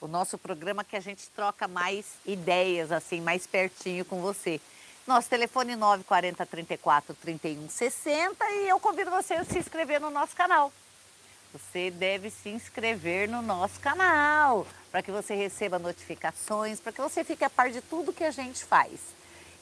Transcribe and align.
o 0.00 0.06
nosso 0.08 0.38
programa 0.38 0.82
que 0.82 0.96
a 0.96 1.00
gente 1.00 1.28
troca 1.28 1.68
mais 1.68 2.06
ideias, 2.24 2.90
assim, 2.90 3.20
mais 3.20 3.46
pertinho 3.46 4.04
com 4.04 4.20
você. 4.20 4.60
Nosso 5.06 5.28
telefone 5.28 5.76
940 5.76 6.46
34 6.46 7.14
31 7.16 7.68
60 7.68 8.50
e 8.50 8.68
eu 8.68 8.80
convido 8.80 9.10
você 9.10 9.34
a 9.34 9.44
se 9.44 9.58
inscrever 9.58 10.00
no 10.00 10.10
nosso 10.10 10.34
canal. 10.34 10.72
Você 11.52 11.90
deve 11.90 12.30
se 12.30 12.48
inscrever 12.48 13.28
no 13.28 13.42
nosso 13.42 13.78
canal 13.80 14.66
para 14.90 15.02
que 15.02 15.10
você 15.10 15.34
receba 15.34 15.78
notificações, 15.78 16.80
para 16.80 16.92
que 16.92 17.00
você 17.00 17.22
fique 17.22 17.44
a 17.44 17.50
par 17.50 17.70
de 17.70 17.82
tudo 17.82 18.12
que 18.12 18.24
a 18.24 18.30
gente 18.30 18.64
faz. 18.64 19.00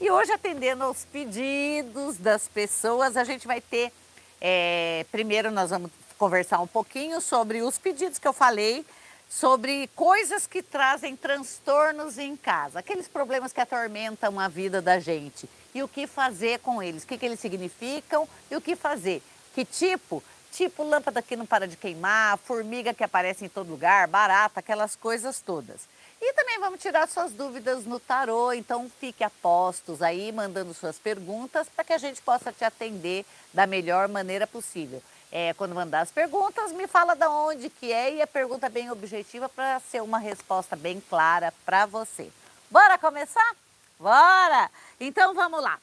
E 0.00 0.10
hoje, 0.10 0.30
atendendo 0.32 0.84
aos 0.84 1.04
pedidos 1.04 2.16
das 2.16 2.46
pessoas, 2.46 3.16
a 3.16 3.24
gente 3.24 3.46
vai 3.46 3.60
ter. 3.60 3.92
É, 4.40 5.04
primeiro, 5.10 5.50
nós 5.50 5.70
vamos 5.70 5.90
conversar 6.16 6.60
um 6.60 6.66
pouquinho 6.66 7.20
sobre 7.20 7.60
os 7.60 7.76
pedidos 7.76 8.18
que 8.18 8.28
eu 8.28 8.32
falei, 8.32 8.84
sobre 9.30 9.88
coisas 9.94 10.44
que 10.44 10.60
trazem 10.60 11.14
transtornos 11.14 12.18
em 12.18 12.36
casa, 12.36 12.80
aqueles 12.80 13.06
problemas 13.06 13.52
que 13.52 13.60
atormentam 13.60 14.40
a 14.40 14.48
vida 14.48 14.82
da 14.82 14.98
gente. 14.98 15.48
E 15.72 15.84
o 15.84 15.88
que 15.88 16.08
fazer 16.08 16.58
com 16.58 16.82
eles, 16.82 17.04
o 17.04 17.06
que, 17.06 17.16
que 17.16 17.26
eles 17.26 17.38
significam 17.38 18.28
e 18.50 18.56
o 18.56 18.60
que 18.60 18.74
fazer. 18.74 19.22
Que 19.54 19.64
tipo? 19.64 20.20
Tipo 20.50 20.82
lâmpada 20.82 21.22
que 21.22 21.36
não 21.36 21.46
para 21.46 21.68
de 21.68 21.76
queimar, 21.76 22.38
formiga 22.38 22.92
que 22.92 23.04
aparece 23.04 23.44
em 23.44 23.48
todo 23.48 23.70
lugar, 23.70 24.08
barata, 24.08 24.58
aquelas 24.58 24.96
coisas 24.96 25.38
todas. 25.38 25.82
E 26.20 26.32
também 26.32 26.58
vamos 26.58 26.80
tirar 26.80 27.08
suas 27.08 27.30
dúvidas 27.32 27.86
no 27.86 28.00
tarô, 28.00 28.52
então 28.52 28.90
fique 28.98 29.22
a 29.22 29.30
postos 29.30 30.02
aí, 30.02 30.32
mandando 30.32 30.74
suas 30.74 30.98
perguntas 30.98 31.68
para 31.68 31.84
que 31.84 31.92
a 31.92 31.98
gente 31.98 32.20
possa 32.20 32.52
te 32.52 32.64
atender 32.64 33.24
da 33.54 33.64
melhor 33.64 34.08
maneira 34.08 34.44
possível. 34.44 35.00
É, 35.32 35.54
quando 35.54 35.74
mandar 35.74 36.00
as 36.00 36.10
perguntas, 36.10 36.72
me 36.72 36.86
fala 36.88 37.14
de 37.14 37.26
onde 37.26 37.70
que 37.70 37.92
é 37.92 38.14
e 38.14 38.22
a 38.22 38.26
pergunta 38.26 38.68
bem 38.68 38.90
objetiva 38.90 39.48
para 39.48 39.78
ser 39.78 40.02
uma 40.02 40.18
resposta 40.18 40.74
bem 40.74 41.00
clara 41.08 41.52
para 41.64 41.86
você. 41.86 42.30
Bora 42.68 42.98
começar? 42.98 43.54
Bora! 43.98 44.70
Então 44.98 45.34
vamos 45.34 45.62
lá. 45.62 45.78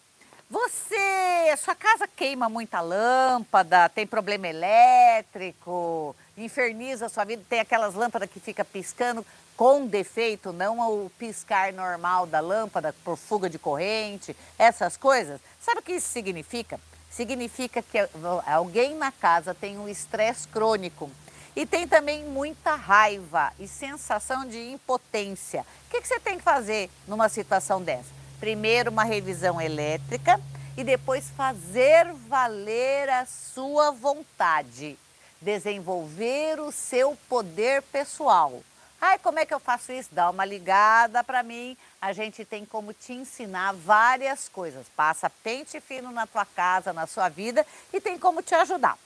Você, 0.49 1.57
sua 1.57 1.75
casa 1.75 2.07
queima 2.07 2.47
muita 2.47 2.79
lâmpada, 2.79 3.89
tem 3.89 4.07
problema 4.07 4.47
elétrico, 4.47 6.15
inferniza 6.37 7.07
a 7.07 7.09
sua 7.09 7.25
vida, 7.25 7.43
tem 7.49 7.59
aquelas 7.59 7.93
lâmpadas 7.93 8.29
que 8.29 8.39
fica 8.39 8.63
piscando 8.63 9.25
com 9.57 9.85
defeito, 9.85 10.53
não 10.53 10.79
o 10.79 11.09
piscar 11.11 11.73
normal 11.73 12.25
da 12.25 12.39
lâmpada 12.39 12.93
por 13.03 13.17
fuga 13.17 13.49
de 13.49 13.59
corrente, 13.59 14.35
essas 14.57 14.95
coisas. 14.95 15.41
Sabe 15.59 15.79
o 15.79 15.83
que 15.83 15.93
isso 15.93 16.07
significa? 16.07 16.79
Significa 17.17 17.81
que 17.81 17.97
alguém 18.45 18.93
na 18.93 19.11
casa 19.11 19.51
tem 19.51 19.79
um 19.79 19.89
estresse 19.89 20.47
crônico 20.47 21.09
e 21.55 21.65
tem 21.65 21.87
também 21.87 22.23
muita 22.23 22.75
raiva 22.75 23.51
e 23.59 23.67
sensação 23.67 24.45
de 24.45 24.69
impotência. 24.69 25.65
O 25.87 25.89
que, 25.89 25.99
você 26.05 26.19
tem 26.19 26.37
que 26.37 26.43
fazer 26.43 26.91
numa 27.07 27.27
situação 27.27 27.81
dessa? 27.81 28.11
Primeiro, 28.39 28.91
uma 28.91 29.03
revisão 29.03 29.59
elétrica 29.59 30.39
e 30.77 30.83
depois 30.83 31.27
fazer 31.31 32.13
valer 32.29 33.09
a 33.09 33.25
sua 33.25 33.89
vontade, 33.89 34.95
desenvolver 35.41 36.59
o 36.59 36.71
seu 36.71 37.17
poder 37.27 37.81
pessoal. 37.81 38.61
Ai, 38.99 39.19
como 39.19 39.37
é 39.37 39.45
que 39.45 39.53
eu 39.53 39.59
faço 39.59 39.91
isso? 39.91 40.09
Dá 40.11 40.29
uma 40.29 40.43
ligada 40.43 41.23
para 41.23 41.43
mim. 41.43 41.77
A 42.01 42.13
gente 42.13 42.43
tem 42.43 42.65
como 42.65 42.93
te 42.93 43.13
ensinar 43.13 43.73
várias 43.73 44.49
coisas. 44.49 44.87
Passa 44.95 45.29
pente 45.29 45.79
fino 45.79 46.11
na 46.11 46.25
tua 46.25 46.45
casa, 46.45 46.91
na 46.91 47.05
sua 47.05 47.29
vida 47.29 47.65
e 47.93 48.01
tem 48.01 48.17
como 48.17 48.41
te 48.41 48.55
ajudar. 48.55 48.97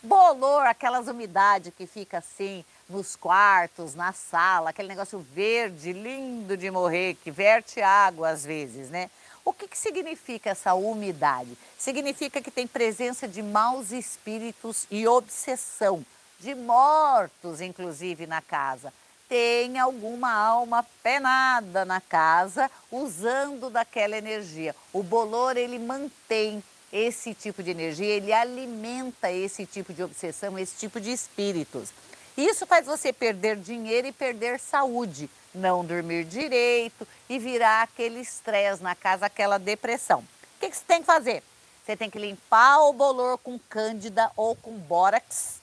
Bolor, 0.00 0.62
aquelas 0.66 1.08
umidades 1.08 1.72
que 1.76 1.86
fica 1.86 2.18
assim 2.18 2.64
nos 2.88 3.16
quartos, 3.16 3.94
na 3.94 4.12
sala, 4.12 4.70
aquele 4.70 4.88
negócio 4.88 5.24
verde, 5.32 5.92
lindo 5.92 6.56
de 6.56 6.70
morrer, 6.70 7.14
que 7.22 7.30
verte 7.30 7.80
água 7.80 8.30
às 8.30 8.44
vezes, 8.44 8.90
né? 8.90 9.10
O 9.44 9.52
que, 9.52 9.66
que 9.66 9.78
significa 9.78 10.50
essa 10.50 10.74
umidade? 10.74 11.56
Significa 11.78 12.40
que 12.40 12.50
tem 12.50 12.66
presença 12.66 13.26
de 13.26 13.42
maus 13.42 13.90
espíritos 13.90 14.86
e 14.90 15.06
obsessão, 15.06 16.04
de 16.38 16.54
mortos, 16.54 17.60
inclusive, 17.60 18.26
na 18.26 18.40
casa. 18.40 18.92
Tem 19.32 19.78
alguma 19.78 20.30
alma 20.30 20.84
penada 21.02 21.86
na 21.86 22.02
casa 22.02 22.70
usando 22.90 23.70
daquela 23.70 24.14
energia. 24.14 24.76
O 24.92 25.02
bolor, 25.02 25.56
ele 25.56 25.78
mantém 25.78 26.62
esse 26.92 27.32
tipo 27.32 27.62
de 27.62 27.70
energia, 27.70 28.14
ele 28.14 28.30
alimenta 28.30 29.32
esse 29.32 29.64
tipo 29.64 29.94
de 29.94 30.02
obsessão, 30.02 30.58
esse 30.58 30.76
tipo 30.76 31.00
de 31.00 31.10
espíritos. 31.10 31.88
Isso 32.36 32.66
faz 32.66 32.84
você 32.84 33.10
perder 33.10 33.56
dinheiro 33.56 34.06
e 34.06 34.12
perder 34.12 34.60
saúde, 34.60 35.30
não 35.54 35.82
dormir 35.82 36.24
direito 36.26 37.08
e 37.26 37.38
virar 37.38 37.84
aquele 37.84 38.20
estresse 38.20 38.82
na 38.82 38.94
casa, 38.94 39.24
aquela 39.24 39.56
depressão. 39.56 40.18
O 40.18 40.26
que, 40.60 40.70
você 40.70 40.84
tem 40.86 41.00
que 41.00 41.06
fazer? 41.06 41.42
Você 41.86 41.96
tem 41.96 42.10
que 42.10 42.18
limpar 42.18 42.80
o 42.80 42.92
bolor 42.92 43.38
com 43.38 43.58
cândida 43.58 44.30
ou 44.36 44.54
com 44.54 44.72
bórax, 44.72 45.62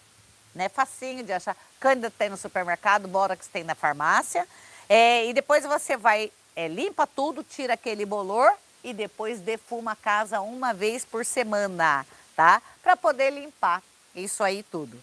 né? 0.56 0.68
Facinho 0.70 1.24
de 1.24 1.32
achar. 1.32 1.56
Cândida 1.80 2.12
tem 2.12 2.30
no 2.30 2.38
supermercado, 2.38 3.08
bórax 3.08 3.48
tem 3.48 3.64
na 3.64 3.76
farmácia. 3.76 4.48
É, 4.88 5.26
e 5.28 5.34
depois 5.34 5.64
você 5.64 5.96
vai, 5.96 6.32
é, 6.56 6.68
limpa 6.68 7.08
tudo, 7.08 7.44
tira 7.44 7.74
aquele 7.74 8.06
bolor 8.06 8.52
e 8.84 8.94
depois 8.94 9.40
defuma 9.40 9.92
a 9.92 9.96
casa 9.96 10.42
uma 10.42 10.74
vez 10.74 11.06
por 11.06 11.26
semana, 11.26 12.06
tá? 12.36 12.62
Para 12.82 12.98
poder 12.98 13.30
limpar 13.30 13.82
isso 14.16 14.44
aí 14.44 14.64
tudo. 14.64 15.02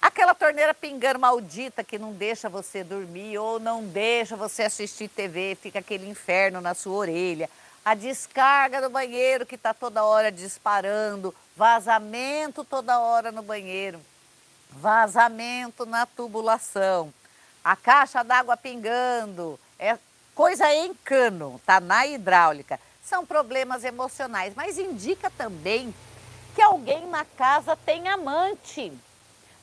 Aquela 0.00 0.34
torneira 0.34 0.74
pingando 0.74 1.18
maldita 1.18 1.82
que 1.82 1.98
não 1.98 2.12
deixa 2.12 2.48
você 2.48 2.84
dormir 2.84 3.38
ou 3.38 3.58
não 3.58 3.82
deixa 3.82 4.36
você 4.36 4.64
assistir 4.64 5.08
TV, 5.08 5.56
fica 5.60 5.78
aquele 5.78 6.08
inferno 6.08 6.60
na 6.60 6.74
sua 6.74 6.94
orelha. 6.94 7.48
A 7.82 7.94
descarga 7.94 8.82
do 8.82 8.90
banheiro 8.90 9.46
que 9.46 9.54
está 9.54 9.72
toda 9.72 10.04
hora 10.04 10.30
disparando, 10.30 11.34
vazamento 11.56 12.64
toda 12.64 12.98
hora 12.98 13.32
no 13.32 13.42
banheiro, 13.42 13.98
vazamento 14.74 15.86
na 15.86 16.06
tubulação, 16.06 17.12
a 17.64 17.74
caixa 17.74 18.22
d'água 18.22 18.56
pingando, 18.56 19.58
é 19.78 19.98
coisa 20.34 20.72
em 20.72 20.92
cano, 20.94 21.60
tá 21.64 21.80
na 21.80 22.06
hidráulica. 22.06 22.78
São 23.02 23.24
problemas 23.24 23.84
emocionais, 23.84 24.54
mas 24.54 24.78
indica 24.78 25.30
também 25.30 25.94
que 26.54 26.62
alguém 26.62 27.06
na 27.06 27.24
casa 27.24 27.76
tem 27.76 28.08
amante 28.08 28.92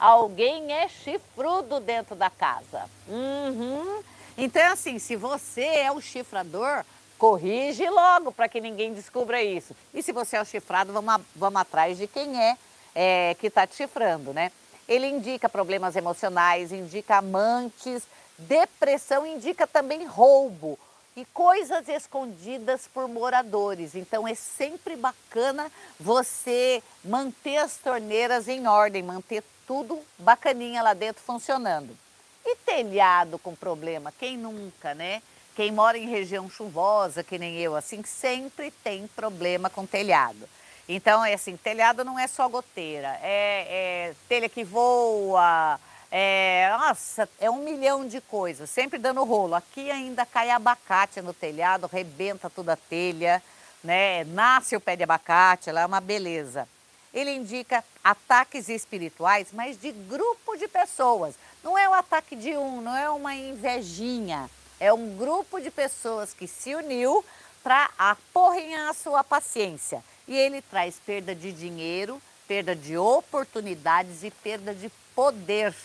alguém 0.02 0.74
é 0.74 0.88
chifrudo 0.90 1.80
dentro 1.80 2.16
da 2.16 2.30
casa. 2.30 2.90
Uhum. 3.08 4.02
Então, 4.36 4.74
assim, 4.74 4.98
se 4.98 5.16
você 5.16 5.62
é 5.62 5.92
o 5.92 6.02
chifrador, 6.02 6.84
corrige 7.20 7.88
logo 7.88 8.32
para 8.32 8.50
que 8.50 8.60
ninguém 8.60 8.96
descubra 8.96 9.44
isso. 9.44 9.76
E 9.94 10.02
se 10.02 10.12
você 10.12 10.38
é 10.38 10.42
o 10.42 10.46
chifrado, 10.46 10.92
vamos, 10.92 11.22
vamos 11.36 11.62
atrás 11.62 12.00
de 12.00 12.08
quem 12.08 12.42
é, 12.42 12.58
é 12.96 13.36
que 13.40 13.46
está 13.46 13.68
te 13.68 13.76
chifrando, 13.76 14.34
né? 14.34 14.52
Ele 14.92 15.08
indica 15.08 15.48
problemas 15.48 15.96
emocionais, 15.96 16.74
indica 16.74 17.16
amantes, 17.16 18.04
depressão, 18.38 19.26
indica 19.26 19.66
também 19.66 20.06
roubo 20.06 20.78
e 21.16 21.24
coisas 21.24 21.88
escondidas 21.88 22.90
por 22.94 23.08
moradores. 23.08 23.96
Então 23.96 24.28
é 24.28 24.36
sempre 24.36 24.98
bacana 24.98 25.72
você 25.98 26.84
manter 27.06 27.56
as 27.56 27.78
torneiras 27.78 28.50
em 28.50 28.68
ordem, 28.68 29.02
manter 29.02 29.42
tudo 29.66 29.98
bacaninha 30.20 30.84
lá 30.84 30.94
dentro 30.94 31.24
funcionando. 31.24 31.98
E 32.46 32.58
telhado 32.58 33.40
com 33.40 33.56
problema, 33.56 34.12
quem 34.20 34.36
nunca, 34.36 34.94
né? 34.94 35.22
Quem 35.56 35.72
mora 35.72 35.98
em 35.98 36.10
região 36.10 36.50
chuvosa, 36.50 37.24
que 37.24 37.40
nem 37.40 37.56
eu, 37.56 37.78
assim, 37.78 38.04
sempre 38.04 38.72
tem 38.84 39.08
problema 39.08 39.70
com 39.70 39.86
telhado. 39.86 40.50
Então, 40.88 41.24
é 41.24 41.34
assim, 41.34 41.56
telhado 41.56 42.04
não 42.04 42.18
é 42.18 42.28
só 42.28 42.48
goteira, 42.50 43.18
é, 43.22 44.12
é 44.12 44.16
telha 44.28 44.50
que 44.50 44.64
voa, 44.64 45.80
é, 46.12 46.70
nossa, 46.78 47.30
é 47.40 47.50
um 47.50 47.64
milhão 47.64 48.08
de 48.08 48.20
coisas, 48.20 48.70
sempre 48.70 49.00
dando 49.00 49.24
rolo. 49.24 49.56
Aqui 49.56 49.90
ainda 49.90 50.26
cai 50.26 50.50
abacate 50.50 51.22
no 51.22 51.34
telhado, 51.34 51.88
rebenta 51.88 52.50
toda 52.50 52.74
a 52.74 52.78
telha, 52.78 53.42
né? 53.84 54.24
Nasce 54.26 54.76
o 54.76 54.82
pé 54.82 54.96
de 54.96 55.04
abacate, 55.04 55.70
ela 55.70 55.82
é 55.82 55.86
uma 55.86 56.02
beleza 56.02 56.68
ele 57.14 57.32
indica 57.32 57.84
ataques 58.04 58.70
espirituais, 58.70 59.50
mas 59.52 59.80
de 59.80 59.92
grupo 59.92 60.56
de 60.58 60.68
pessoas. 60.68 61.36
Não 61.64 61.78
é 61.78 61.88
o 61.88 61.94
ataque 61.94 62.36
de 62.36 62.56
um, 62.58 62.82
não 62.82 62.96
é 62.96 63.10
uma 63.10 63.36
invejinha. 63.36 64.50
É 64.80 64.92
um 64.92 65.16
grupo 65.16 65.60
de 65.60 65.70
pessoas 65.70 66.34
que 66.34 66.48
se 66.48 66.74
uniu 66.74 67.24
para 67.62 67.90
aporrinhar 67.98 68.90
a 68.90 68.94
sua 68.94 69.24
paciência. 69.24 70.04
E 70.28 70.36
ele 70.36 70.62
traz 70.62 70.96
perda 71.06 71.36
de 71.36 71.52
dinheiro, 71.52 72.22
perda 72.48 72.76
de 72.76 72.98
oportunidades 72.98 74.24
e 74.24 74.32
perda 74.32 74.74
de 74.74 74.92
poder. 75.16 75.76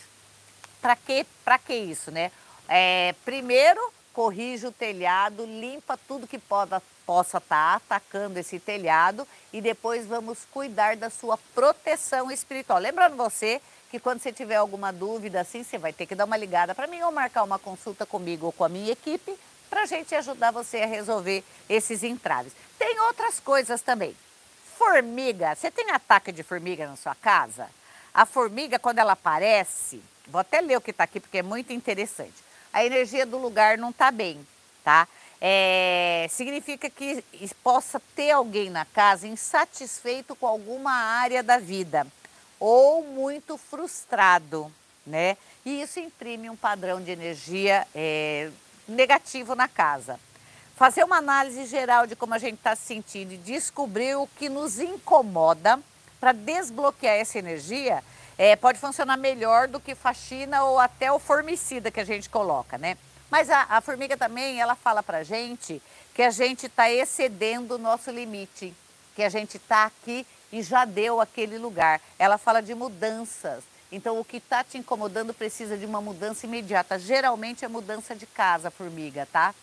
Para 0.80 0.96
que, 0.96 1.26
que 1.66 1.74
isso, 1.74 2.10
né? 2.10 2.30
É, 2.68 3.14
primeiro, 3.24 3.80
corrige 4.12 4.66
o 4.66 4.72
telhado, 4.72 5.44
limpa 5.44 5.98
tudo 6.08 6.26
que 6.26 6.38
poda, 6.38 6.82
possa 7.04 7.38
estar 7.38 7.72
tá 7.72 7.76
atacando 7.76 8.38
esse 8.38 8.58
telhado 8.58 9.26
e 9.52 9.60
depois 9.60 10.06
vamos 10.06 10.38
cuidar 10.50 10.96
da 10.96 11.10
sua 11.10 11.38
proteção 11.54 12.30
espiritual. 12.30 12.78
Lembrando 12.78 13.16
você 13.16 13.60
que 13.90 14.00
quando 14.00 14.20
você 14.20 14.32
tiver 14.32 14.56
alguma 14.56 14.92
dúvida 14.92 15.40
assim, 15.40 15.62
você 15.62 15.78
vai 15.78 15.92
ter 15.92 16.06
que 16.06 16.14
dar 16.14 16.24
uma 16.24 16.36
ligada 16.36 16.74
para 16.74 16.86
mim 16.86 17.02
ou 17.02 17.12
marcar 17.12 17.44
uma 17.44 17.58
consulta 17.58 18.04
comigo 18.04 18.46
ou 18.46 18.52
com 18.52 18.64
a 18.64 18.68
minha 18.68 18.92
equipe 18.92 19.38
para 19.70 19.82
a 19.82 19.86
gente 19.86 20.14
ajudar 20.14 20.50
você 20.50 20.78
a 20.78 20.86
resolver 20.86 21.44
esses 21.68 22.02
entraves. 22.02 22.52
Tem 22.78 22.98
outras 23.00 23.38
coisas 23.38 23.82
também. 23.82 24.16
Formiga, 24.76 25.54
você 25.54 25.70
tem 25.70 25.90
ataque 25.90 26.30
de 26.30 26.42
formiga 26.42 26.86
na 26.86 26.96
sua 26.96 27.14
casa? 27.14 27.66
A 28.12 28.26
formiga, 28.26 28.78
quando 28.78 28.98
ela 28.98 29.12
aparece, 29.12 30.02
vou 30.26 30.40
até 30.40 30.60
ler 30.60 30.76
o 30.76 30.80
que 30.82 30.90
está 30.90 31.04
aqui 31.04 31.18
porque 31.18 31.38
é 31.38 31.42
muito 31.42 31.72
interessante. 31.72 32.34
A 32.72 32.84
energia 32.84 33.24
do 33.24 33.38
lugar 33.38 33.78
não 33.78 33.88
está 33.88 34.10
bem, 34.10 34.46
tá? 34.84 35.08
É, 35.40 36.26
significa 36.30 36.90
que 36.90 37.24
possa 37.62 38.00
ter 38.14 38.30
alguém 38.30 38.68
na 38.68 38.84
casa 38.84 39.26
insatisfeito 39.26 40.36
com 40.36 40.46
alguma 40.46 40.92
área 40.92 41.42
da 41.42 41.58
vida 41.58 42.06
ou 42.60 43.02
muito 43.02 43.56
frustrado, 43.56 44.70
né? 45.06 45.38
E 45.64 45.80
isso 45.80 45.98
imprime 46.00 46.50
um 46.50 46.56
padrão 46.56 47.02
de 47.02 47.10
energia 47.10 47.86
é, 47.94 48.50
negativo 48.86 49.54
na 49.54 49.68
casa. 49.68 50.20
Fazer 50.76 51.04
uma 51.04 51.16
análise 51.16 51.64
geral 51.64 52.06
de 52.06 52.14
como 52.14 52.34
a 52.34 52.38
gente 52.38 52.56
está 52.56 52.76
se 52.76 52.82
sentindo 52.82 53.32
e 53.32 53.38
descobrir 53.38 54.14
o 54.14 54.26
que 54.26 54.50
nos 54.50 54.78
incomoda 54.78 55.80
para 56.20 56.32
desbloquear 56.32 57.16
essa 57.16 57.38
energia 57.38 58.04
é, 58.36 58.54
pode 58.54 58.78
funcionar 58.78 59.16
melhor 59.16 59.68
do 59.68 59.80
que 59.80 59.94
faxina 59.94 60.64
ou 60.64 60.78
até 60.78 61.10
o 61.10 61.18
formicida 61.18 61.90
que 61.90 61.98
a 61.98 62.04
gente 62.04 62.28
coloca, 62.28 62.76
né? 62.76 62.98
Mas 63.30 63.48
a, 63.48 63.66
a 63.70 63.80
formiga 63.80 64.18
também, 64.18 64.60
ela 64.60 64.74
fala 64.74 65.02
para 65.02 65.22
gente 65.22 65.80
que 66.14 66.20
a 66.22 66.30
gente 66.30 66.66
está 66.66 66.90
excedendo 66.90 67.76
o 67.76 67.78
nosso 67.78 68.10
limite, 68.10 68.74
que 69.14 69.22
a 69.22 69.30
gente 69.30 69.56
está 69.56 69.86
aqui 69.86 70.26
e 70.52 70.62
já 70.62 70.84
deu 70.84 71.22
aquele 71.22 71.56
lugar. 71.56 72.02
Ela 72.18 72.36
fala 72.36 72.60
de 72.60 72.74
mudanças. 72.74 73.64
Então, 73.90 74.20
o 74.20 74.24
que 74.24 74.36
está 74.36 74.62
te 74.62 74.76
incomodando 74.76 75.32
precisa 75.32 75.78
de 75.78 75.86
uma 75.86 76.02
mudança 76.02 76.44
imediata. 76.44 76.98
Geralmente 76.98 77.64
é 77.64 77.68
mudança 77.68 78.14
de 78.14 78.26
casa, 78.26 78.70
formiga, 78.70 79.26
tá? 79.32 79.54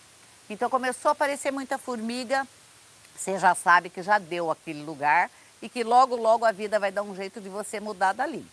Então, 0.50 0.70
começou 0.70 1.10
a 1.10 1.12
aparecer 1.14 1.52
muita 1.52 1.78
formiga, 1.78 2.48
você 3.16 3.40
já 3.40 3.56
sabe 3.56 3.90
que 3.90 4.02
já 4.02 4.18
deu 4.18 4.52
aquele 4.52 4.84
lugar 4.84 5.30
e 5.62 5.70
que 5.70 5.84
logo, 5.84 6.16
logo 6.16 6.46
a 6.46 6.52
vida 6.52 6.80
vai 6.80 6.92
dar 6.92 7.04
um 7.04 7.16
jeito 7.16 7.40
de 7.40 7.50
você 7.50 7.80
mudar 7.80 8.14
dali. 8.14 8.46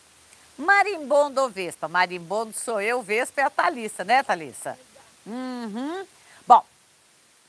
Marimbondo 0.57 1.41
ou 1.41 1.49
Vespa? 1.49 1.89
Marimbondo 1.89 2.53
sou 2.53 2.81
eu, 2.81 3.03
Vespa 3.03 3.41
é 3.41 3.45
a 3.45 3.51
Thalissa, 3.51 4.05
né, 4.05 4.23
Thalissa? 4.23 4.79
Uhum. 5.27 6.07
Bom, 6.47 6.65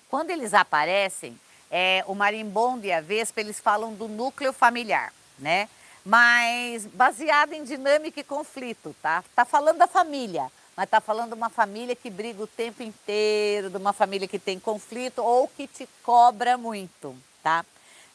quando 0.09 0.29
eles 0.29 0.53
aparecem, 0.53 1.39
é, 1.71 2.03
o 2.05 2.13
marimbondo 2.13 2.85
e 2.85 2.91
a 2.91 2.99
vespa, 2.99 3.39
eles 3.39 3.59
falam 3.59 3.93
do 3.93 4.07
núcleo 4.07 4.51
familiar, 4.51 5.13
né? 5.39 5.69
Mas 6.05 6.85
baseado 6.85 7.53
em 7.53 7.63
dinâmica 7.63 8.19
e 8.19 8.23
conflito, 8.23 8.93
tá? 9.01 9.23
Tá 9.33 9.45
falando 9.45 9.77
da 9.77 9.87
família, 9.87 10.51
mas 10.75 10.89
tá 10.89 11.01
falando 11.01 11.29
de 11.29 11.35
uma 11.35 11.49
família 11.49 11.95
que 11.95 12.09
briga 12.09 12.43
o 12.43 12.47
tempo 12.47 12.81
inteiro, 12.81 13.69
de 13.69 13.77
uma 13.77 13.93
família 13.93 14.27
que 14.27 14.39
tem 14.39 14.59
conflito 14.59 15.19
ou 15.19 15.47
que 15.47 15.67
te 15.67 15.87
cobra 16.03 16.57
muito, 16.57 17.15
tá? 17.43 17.65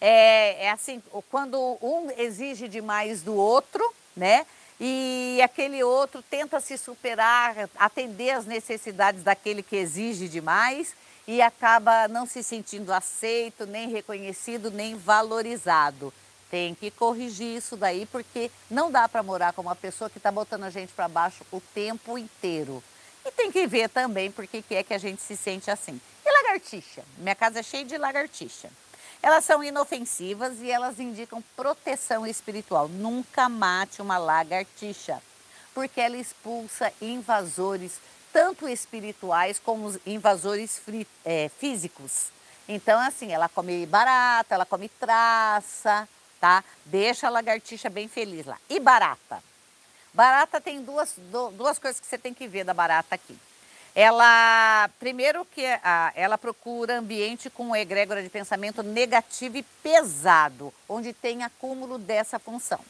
É, 0.01 0.65
é 0.65 0.71
assim, 0.71 1.03
quando 1.31 1.79
um 1.81 2.11
exige 2.17 2.69
demais 2.69 3.23
do 3.23 3.35
outro, 3.35 3.83
né? 4.17 4.47
E 4.79 5.41
aquele 5.43 5.83
outro 5.83 6.23
tenta 6.23 6.61
se 6.61 6.77
superar, 6.77 7.69
atender 7.77 8.31
as 8.31 8.45
necessidades 8.45 9.23
daquele 9.23 9.63
que 9.63 9.77
exige 9.77 10.29
demais 10.29 10.95
e 11.27 11.41
acaba 11.41 12.07
não 12.09 12.27
se 12.27 12.43
sentindo 12.43 12.93
aceito, 12.93 13.67
nem 13.67 13.89
reconhecido, 13.89 14.71
nem 14.71 14.97
valorizado. 14.97 16.13
Tem 16.51 16.75
que 16.75 16.91
corrigir 16.91 17.57
isso 17.57 17.77
daí, 17.77 18.07
porque 18.07 18.51
não 18.71 18.91
dá 18.91 19.09
para 19.09 19.23
morar 19.23 19.53
com 19.53 19.63
uma 19.63 19.75
pessoa 19.75 20.09
que 20.09 20.19
está 20.19 20.31
botando 20.31 20.65
a 20.65 20.71
gente 20.71 20.93
para 20.93 21.09
baixo 21.09 21.45
o 21.51 21.61
tempo 21.61 22.17
inteiro. 22.17 22.83
E 23.25 23.31
tem 23.33 23.51
que 23.51 23.67
ver 23.67 23.89
também 23.89 24.31
por 24.31 24.47
que 24.47 24.63
é 24.71 24.83
que 24.83 24.95
a 24.95 24.99
gente 24.99 25.21
se 25.21 25.37
sente 25.37 25.71
assim. 25.71 26.01
E 26.25 26.31
lagartixa? 26.31 27.03
Minha 27.19 27.35
casa 27.35 27.61
é 27.61 27.63
cheia 27.63 27.85
de 27.85 27.99
lagartixa. 27.99 28.71
Elas 29.21 29.45
são 29.45 29.65
inofensivas 29.65 30.61
e 30.61 30.71
elas 30.71 31.01
indicam 31.01 31.43
proteção 31.57 32.25
espiritual. 32.27 32.87
Nunca 32.87 33.49
mate 33.49 34.01
uma 34.01 34.19
lagartixa, 34.19 35.21
porque 35.75 36.01
ela 36.01 36.17
expulsa 36.17 36.93
invasores 37.01 37.99
tanto 38.33 38.69
espirituais 38.69 39.59
como 39.59 39.99
invasores 40.07 40.81
é, 41.25 41.51
físicos. 41.59 42.27
Então, 42.69 43.01
assim, 43.01 43.33
ela 43.33 43.49
come 43.49 43.87
barata, 43.87 44.55
ela 44.55 44.67
come 44.67 44.89
traça, 44.89 46.07
tá? 46.41 46.65
Deixa 46.85 47.27
a 47.27 47.31
lagartixa 47.31 47.89
bem 47.89 48.09
feliz 48.09 48.47
lá. 48.47 48.59
E 48.69 48.79
barata? 48.81 49.43
Barata 50.13 50.61
tem 50.61 50.83
duas, 50.83 51.15
duas 51.57 51.79
coisas 51.79 52.01
que 52.01 52.07
você 52.07 52.17
tem 52.17 52.33
que 52.33 52.49
ver 52.49 52.65
da 52.65 52.73
barata 52.73 53.15
aqui. 53.15 53.37
Ela, 53.95 54.91
primeiro 54.99 55.45
que 55.45 55.65
a, 55.65 56.13
ela 56.15 56.37
procura 56.37 56.99
ambiente 56.99 57.49
com 57.49 57.75
egrégora 57.75 58.23
de 58.23 58.29
pensamento 58.29 58.83
negativo 58.83 59.57
e 59.57 59.63
pesado, 59.63 60.73
onde 60.89 61.13
tem 61.13 61.43
acúmulo 61.43 61.99
dessa 61.99 62.39
função. 62.39 62.81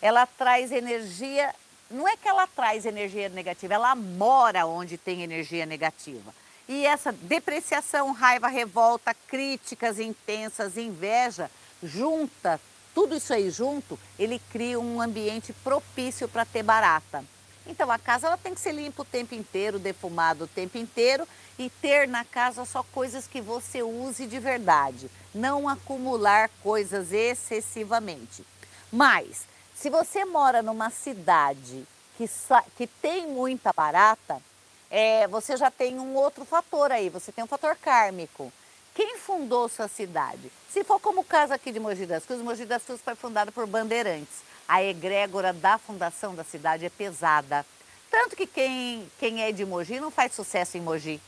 Ela 0.00 0.26
traz 0.26 0.70
energia 0.70 1.52
não 1.90 2.06
é 2.08 2.16
que 2.16 2.28
ela 2.28 2.46
traz 2.46 2.84
energia 2.84 3.28
negativa, 3.28 3.74
ela 3.74 3.94
mora 3.94 4.66
onde 4.66 4.98
tem 4.98 5.22
energia 5.22 5.64
negativa. 5.64 6.34
E 6.68 6.84
essa 6.84 7.12
depreciação, 7.12 8.10
raiva, 8.12 8.48
revolta, 8.48 9.14
críticas 9.28 10.00
intensas, 10.00 10.76
inveja, 10.76 11.48
junta, 11.82 12.60
tudo 12.96 13.14
isso 13.14 13.30
aí 13.34 13.50
junto, 13.50 13.98
ele 14.18 14.40
cria 14.50 14.80
um 14.80 15.02
ambiente 15.02 15.52
propício 15.52 16.26
para 16.26 16.46
ter 16.46 16.62
barata. 16.62 17.22
Então 17.66 17.92
a 17.92 17.98
casa 17.98 18.26
ela 18.26 18.38
tem 18.38 18.54
que 18.54 18.60
ser 18.60 18.72
limpa 18.72 19.02
o 19.02 19.04
tempo 19.04 19.34
inteiro, 19.34 19.78
defumada 19.78 20.44
o 20.44 20.48
tempo 20.48 20.78
inteiro 20.78 21.28
e 21.58 21.68
ter 21.68 22.08
na 22.08 22.24
casa 22.24 22.64
só 22.64 22.82
coisas 22.82 23.26
que 23.26 23.38
você 23.38 23.82
use 23.82 24.26
de 24.26 24.38
verdade, 24.38 25.10
não 25.34 25.68
acumular 25.68 26.48
coisas 26.62 27.12
excessivamente. 27.12 28.42
Mas 28.90 29.42
se 29.74 29.90
você 29.90 30.24
mora 30.24 30.62
numa 30.62 30.88
cidade 30.88 31.86
que, 32.16 32.24
que 32.78 32.86
tem 32.86 33.28
muita 33.28 33.74
barata, 33.74 34.40
é, 34.90 35.28
você 35.28 35.54
já 35.58 35.70
tem 35.70 35.98
um 35.98 36.14
outro 36.14 36.46
fator 36.46 36.90
aí, 36.90 37.10
você 37.10 37.30
tem 37.30 37.44
um 37.44 37.48
fator 37.48 37.76
kármico. 37.76 38.50
Quem 38.96 39.18
fundou 39.18 39.68
sua 39.68 39.88
cidade? 39.88 40.50
Se 40.70 40.82
for 40.82 40.98
como 40.98 41.20
o 41.20 41.24
caso 41.24 41.52
aqui 41.52 41.70
de 41.70 41.78
Mogi 41.78 42.06
das 42.06 42.24
Cruzes, 42.24 42.42
Mogi 42.42 42.64
das 42.64 42.82
Cruzes 42.82 43.04
foi 43.04 43.14
fundada 43.14 43.52
por 43.52 43.66
bandeirantes. 43.66 44.38
A 44.66 44.82
egrégora 44.82 45.52
da 45.52 45.76
fundação 45.76 46.34
da 46.34 46.42
cidade 46.42 46.86
é 46.86 46.88
pesada. 46.88 47.66
Tanto 48.10 48.34
que 48.34 48.46
quem, 48.46 49.06
quem 49.18 49.42
é 49.42 49.52
de 49.52 49.66
Mogi 49.66 50.00
não 50.00 50.10
faz 50.10 50.32
sucesso 50.32 50.78
em 50.78 50.80
Mogi. 50.80 51.20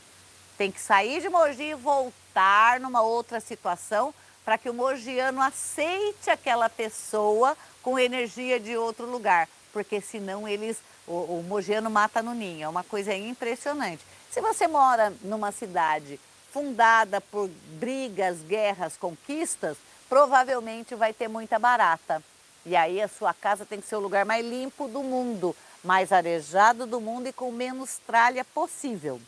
Tem 0.57 0.71
que 0.71 0.81
sair 0.81 1.21
de 1.21 1.29
Mogi 1.29 1.61
e 1.61 1.75
voltar 1.75 2.79
numa 2.79 3.03
outra 3.03 3.39
situação 3.39 4.15
para 4.43 4.57
que 4.57 4.67
o 4.67 4.73
mogiano 4.73 5.39
aceite 5.39 6.31
aquela 6.31 6.69
pessoa 6.69 7.55
com 7.83 7.99
energia 7.99 8.59
de 8.59 8.75
outro 8.75 9.05
lugar, 9.05 9.47
porque 9.71 10.01
senão 10.01 10.47
eles, 10.47 10.79
o, 11.05 11.13
o 11.13 11.45
mogiano 11.47 11.87
mata 11.87 12.23
no 12.23 12.33
ninho, 12.33 12.63
é 12.63 12.67
uma 12.67 12.83
coisa 12.83 13.13
impressionante. 13.13 14.03
Se 14.31 14.41
você 14.41 14.67
mora 14.67 15.13
numa 15.21 15.51
cidade 15.51 16.19
fundada 16.51 17.21
por 17.21 17.49
brigas, 17.79 18.37
guerras, 18.41 18.97
conquistas, 18.97 19.77
provavelmente 20.07 20.95
vai 20.95 21.13
ter 21.13 21.27
muita 21.27 21.59
barata. 21.59 22.23
E 22.65 22.75
aí 22.75 23.01
a 23.01 23.07
sua 23.07 23.33
casa 23.33 23.65
tem 23.65 23.79
que 23.79 23.87
ser 23.87 23.95
o 23.95 23.99
lugar 23.99 24.25
mais 24.25 24.45
limpo 24.45 24.87
do 24.87 25.01
mundo, 25.01 25.55
mais 25.83 26.11
arejado 26.11 26.85
do 26.85 26.99
mundo 26.99 27.27
e 27.27 27.33
com 27.33 27.51
menos 27.51 27.99
tralha 28.05 28.43
possível, 28.43 29.21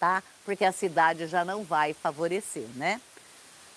tá? 0.00 0.22
Porque 0.44 0.64
a 0.64 0.72
cidade 0.72 1.26
já 1.26 1.44
não 1.44 1.64
vai 1.64 1.92
favorecer, 1.92 2.66
né? 2.76 3.00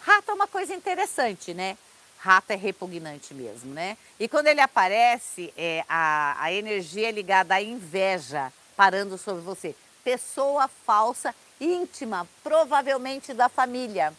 Rato 0.02 0.32
é 0.32 0.34
uma 0.34 0.48
coisa 0.48 0.74
interessante, 0.74 1.54
né? 1.54 1.78
Rato 2.20 2.52
é 2.52 2.56
repugnante 2.56 3.34
mesmo, 3.34 3.74
né? 3.74 3.98
E 4.20 4.28
quando 4.28 4.48
ele 4.48 4.62
aparece, 4.62 5.54
é, 5.58 5.84
a, 5.88 6.36
a 6.42 6.52
energia 6.54 7.10
é 7.10 7.12
ligada 7.12 7.56
à 7.56 7.62
inveja 7.62 8.52
parando 8.76 9.18
sobre 9.18 9.42
você. 9.42 9.76
Pessoa 10.04 10.68
falsa, 10.68 11.36
íntima, 11.60 12.28
provavelmente 12.44 13.34
da 13.34 13.50
família, 13.50 14.14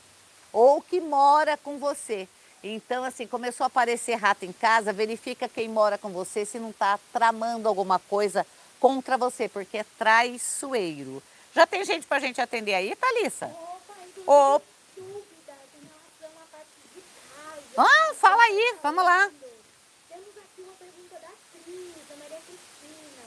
ou 0.52 0.80
que 0.80 1.00
mora 1.00 1.56
com 1.56 1.78
você. 1.78 2.28
Então, 2.62 3.04
assim, 3.04 3.26
começou 3.26 3.64
a 3.64 3.68
aparecer 3.68 4.16
rato 4.16 4.44
em 4.44 4.52
casa, 4.52 4.92
verifica 4.92 5.48
quem 5.48 5.68
mora 5.68 5.96
com 5.96 6.10
você 6.10 6.44
se 6.44 6.58
não 6.58 6.70
está 6.70 6.98
tramando 7.12 7.68
alguma 7.68 7.98
coisa 7.98 8.46
contra 8.78 9.16
você, 9.16 9.48
porque 9.48 9.78
é 9.78 9.84
traiçoeiro. 9.98 11.22
Já 11.54 11.66
tem 11.66 11.84
gente 11.84 12.06
para 12.06 12.18
a 12.18 12.20
gente 12.20 12.40
atender 12.40 12.74
aí, 12.74 12.94
Thalissa? 12.94 13.46
Opa, 14.26 14.54
Opa. 14.54 14.70
Ah, 17.76 18.14
fala 18.14 18.42
aí, 18.42 18.76
vamos 18.82 19.04
lá. 19.04 19.30
Temos 20.08 20.36
aqui 20.36 20.60
uma 20.60 20.72
pergunta 20.74 21.14
da 21.14 21.28
Cris, 21.52 22.12
a 22.12 22.16
Maria 22.16 22.38
Cristina. 22.46 23.26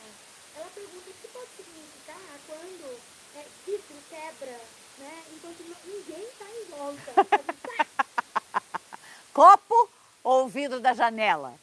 Ela 0.55 0.67
pergunta 0.75 1.10
o 1.10 1.13
que 1.13 1.27
pode 1.29 1.50
significar 1.58 2.39
quando 2.46 3.00
é, 3.35 3.45
vidro 3.65 3.95
quebra, 4.09 4.59
né? 4.97 5.23
Enquanto 5.33 5.63
ninguém 5.85 6.23
está 6.23 6.45
em 6.45 6.65
volta. 6.77 7.13
Copo 9.33 9.89
ou 10.23 10.47
vidro 10.47 10.79
da 10.79 10.93
janela? 10.93 11.53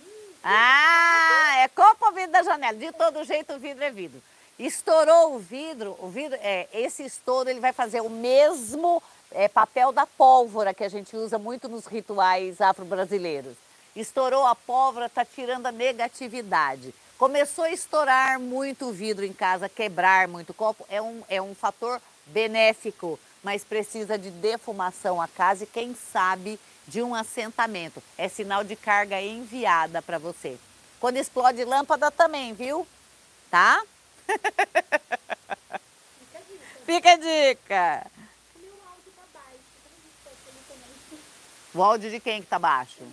Hum, 0.00 0.32
Ah, 0.44 1.54
é 1.60 1.68
copa 1.68 2.06
ou 2.06 2.12
vidro 2.12 2.32
da 2.32 2.42
janela? 2.42 2.76
De 2.76 2.92
todo 2.92 3.24
jeito, 3.24 3.54
o 3.54 3.58
vidro 3.58 3.82
é 3.82 3.90
vidro. 3.90 4.22
Estourou 4.58 5.34
o 5.34 5.38
vidro, 5.38 5.96
o 6.00 6.08
vidro, 6.08 6.38
é, 6.40 6.68
esse 6.72 7.04
estouro 7.04 7.48
ele 7.48 7.60
vai 7.60 7.72
fazer 7.72 8.00
o 8.00 8.08
mesmo 8.08 9.02
é, 9.30 9.48
papel 9.48 9.92
da 9.92 10.06
pólvora 10.06 10.72
que 10.72 10.84
a 10.84 10.88
gente 10.88 11.16
usa 11.16 11.38
muito 11.38 11.68
nos 11.68 11.86
rituais 11.86 12.60
afro-brasileiros. 12.60 13.54
Estourou 13.94 14.46
a 14.46 14.54
pólvora, 14.54 15.06
está 15.06 15.24
tirando 15.24 15.66
a 15.66 15.72
negatividade. 15.72 16.94
Começou 17.18 17.64
a 17.64 17.72
estourar 17.72 18.38
muito 18.38 18.92
vidro 18.92 19.24
em 19.24 19.32
casa, 19.32 19.70
quebrar 19.70 20.28
muito 20.28 20.52
copo, 20.52 20.84
é 20.90 21.00
um, 21.00 21.22
é 21.30 21.40
um 21.40 21.54
fator 21.54 21.98
benéfico, 22.26 23.18
mas 23.42 23.64
precisa 23.64 24.18
de 24.18 24.30
defumação 24.30 25.18
a 25.20 25.26
casa 25.26 25.64
e 25.64 25.66
quem 25.66 25.94
sabe 25.94 26.60
de 26.86 27.02
um 27.02 27.14
assentamento. 27.14 28.02
É 28.18 28.28
sinal 28.28 28.62
de 28.62 28.76
carga 28.76 29.18
enviada 29.18 30.02
para 30.02 30.18
você. 30.18 30.58
Quando 31.00 31.16
explode 31.16 31.64
lâmpada 31.64 32.10
também, 32.10 32.52
viu? 32.52 32.86
Tá? 33.50 33.82
Fica 36.84 37.12
a 37.12 37.16
dica. 37.16 38.06
Meu 38.60 38.74
áudio 38.86 39.12
tá 39.16 39.22
a? 39.34 39.54
O 41.78 41.82
áudio 41.82 42.10
de 42.10 42.20
quem 42.20 42.42
que 42.42 42.48
tá 42.48 42.58
baixo? 42.58 43.00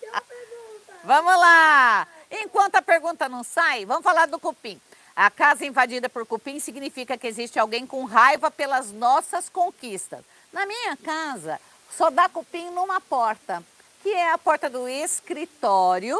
Tem 0.00 0.10
uma 0.10 0.20
pergunta. 0.20 0.92
Vamos 1.14 1.38
lá! 1.38 2.08
Enquanto 2.30 2.76
a 2.76 2.80
pergunta 2.80 3.28
não 3.28 3.44
sai, 3.44 3.84
vamos 3.84 4.02
falar 4.02 4.24
do 4.24 4.38
cupim. 4.38 4.80
A 5.14 5.30
casa 5.30 5.66
invadida 5.66 6.08
por 6.08 6.24
cupim 6.24 6.58
significa 6.58 7.18
que 7.18 7.26
existe 7.26 7.58
alguém 7.58 7.86
com 7.86 8.04
raiva 8.04 8.50
pelas 8.50 8.90
nossas 8.92 9.46
conquistas. 9.50 10.24
Na 10.50 10.64
minha 10.64 10.96
casa, 10.96 11.60
só 11.94 12.08
dá 12.08 12.30
cupim 12.30 12.70
numa 12.70 12.98
porta, 12.98 13.62
que 14.02 14.08
é 14.08 14.32
a 14.32 14.38
porta 14.38 14.70
do 14.70 14.88
escritório, 14.88 16.16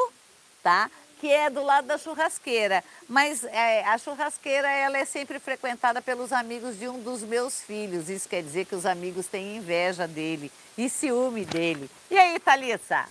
tá? 0.63 0.91
Que 1.19 1.33
é 1.33 1.49
do 1.49 1.63
lado 1.63 1.87
da 1.87 1.97
churrasqueira. 1.97 2.85
Mas 3.09 3.45
é, 3.45 3.83
a 3.87 3.97
churrasqueira 3.97 4.71
ela 4.71 4.99
é 4.99 5.07
sempre 5.07 5.39
frequentada 5.39 6.03
pelos 6.03 6.35
amigos 6.35 6.79
de 6.79 6.87
um 6.87 7.01
dos 7.01 7.23
meus 7.23 7.63
filhos. 7.63 8.11
Isso 8.11 8.29
quer 8.29 8.43
dizer 8.43 8.67
que 8.67 8.75
os 8.75 8.85
amigos 8.85 9.27
têm 9.27 9.57
inveja 9.57 10.07
dele 10.07 10.53
e 10.77 10.91
ciúme 10.91 11.47
dele. 11.47 11.91
E 12.11 12.19
aí, 12.19 12.39
Thalissa? 12.39 13.07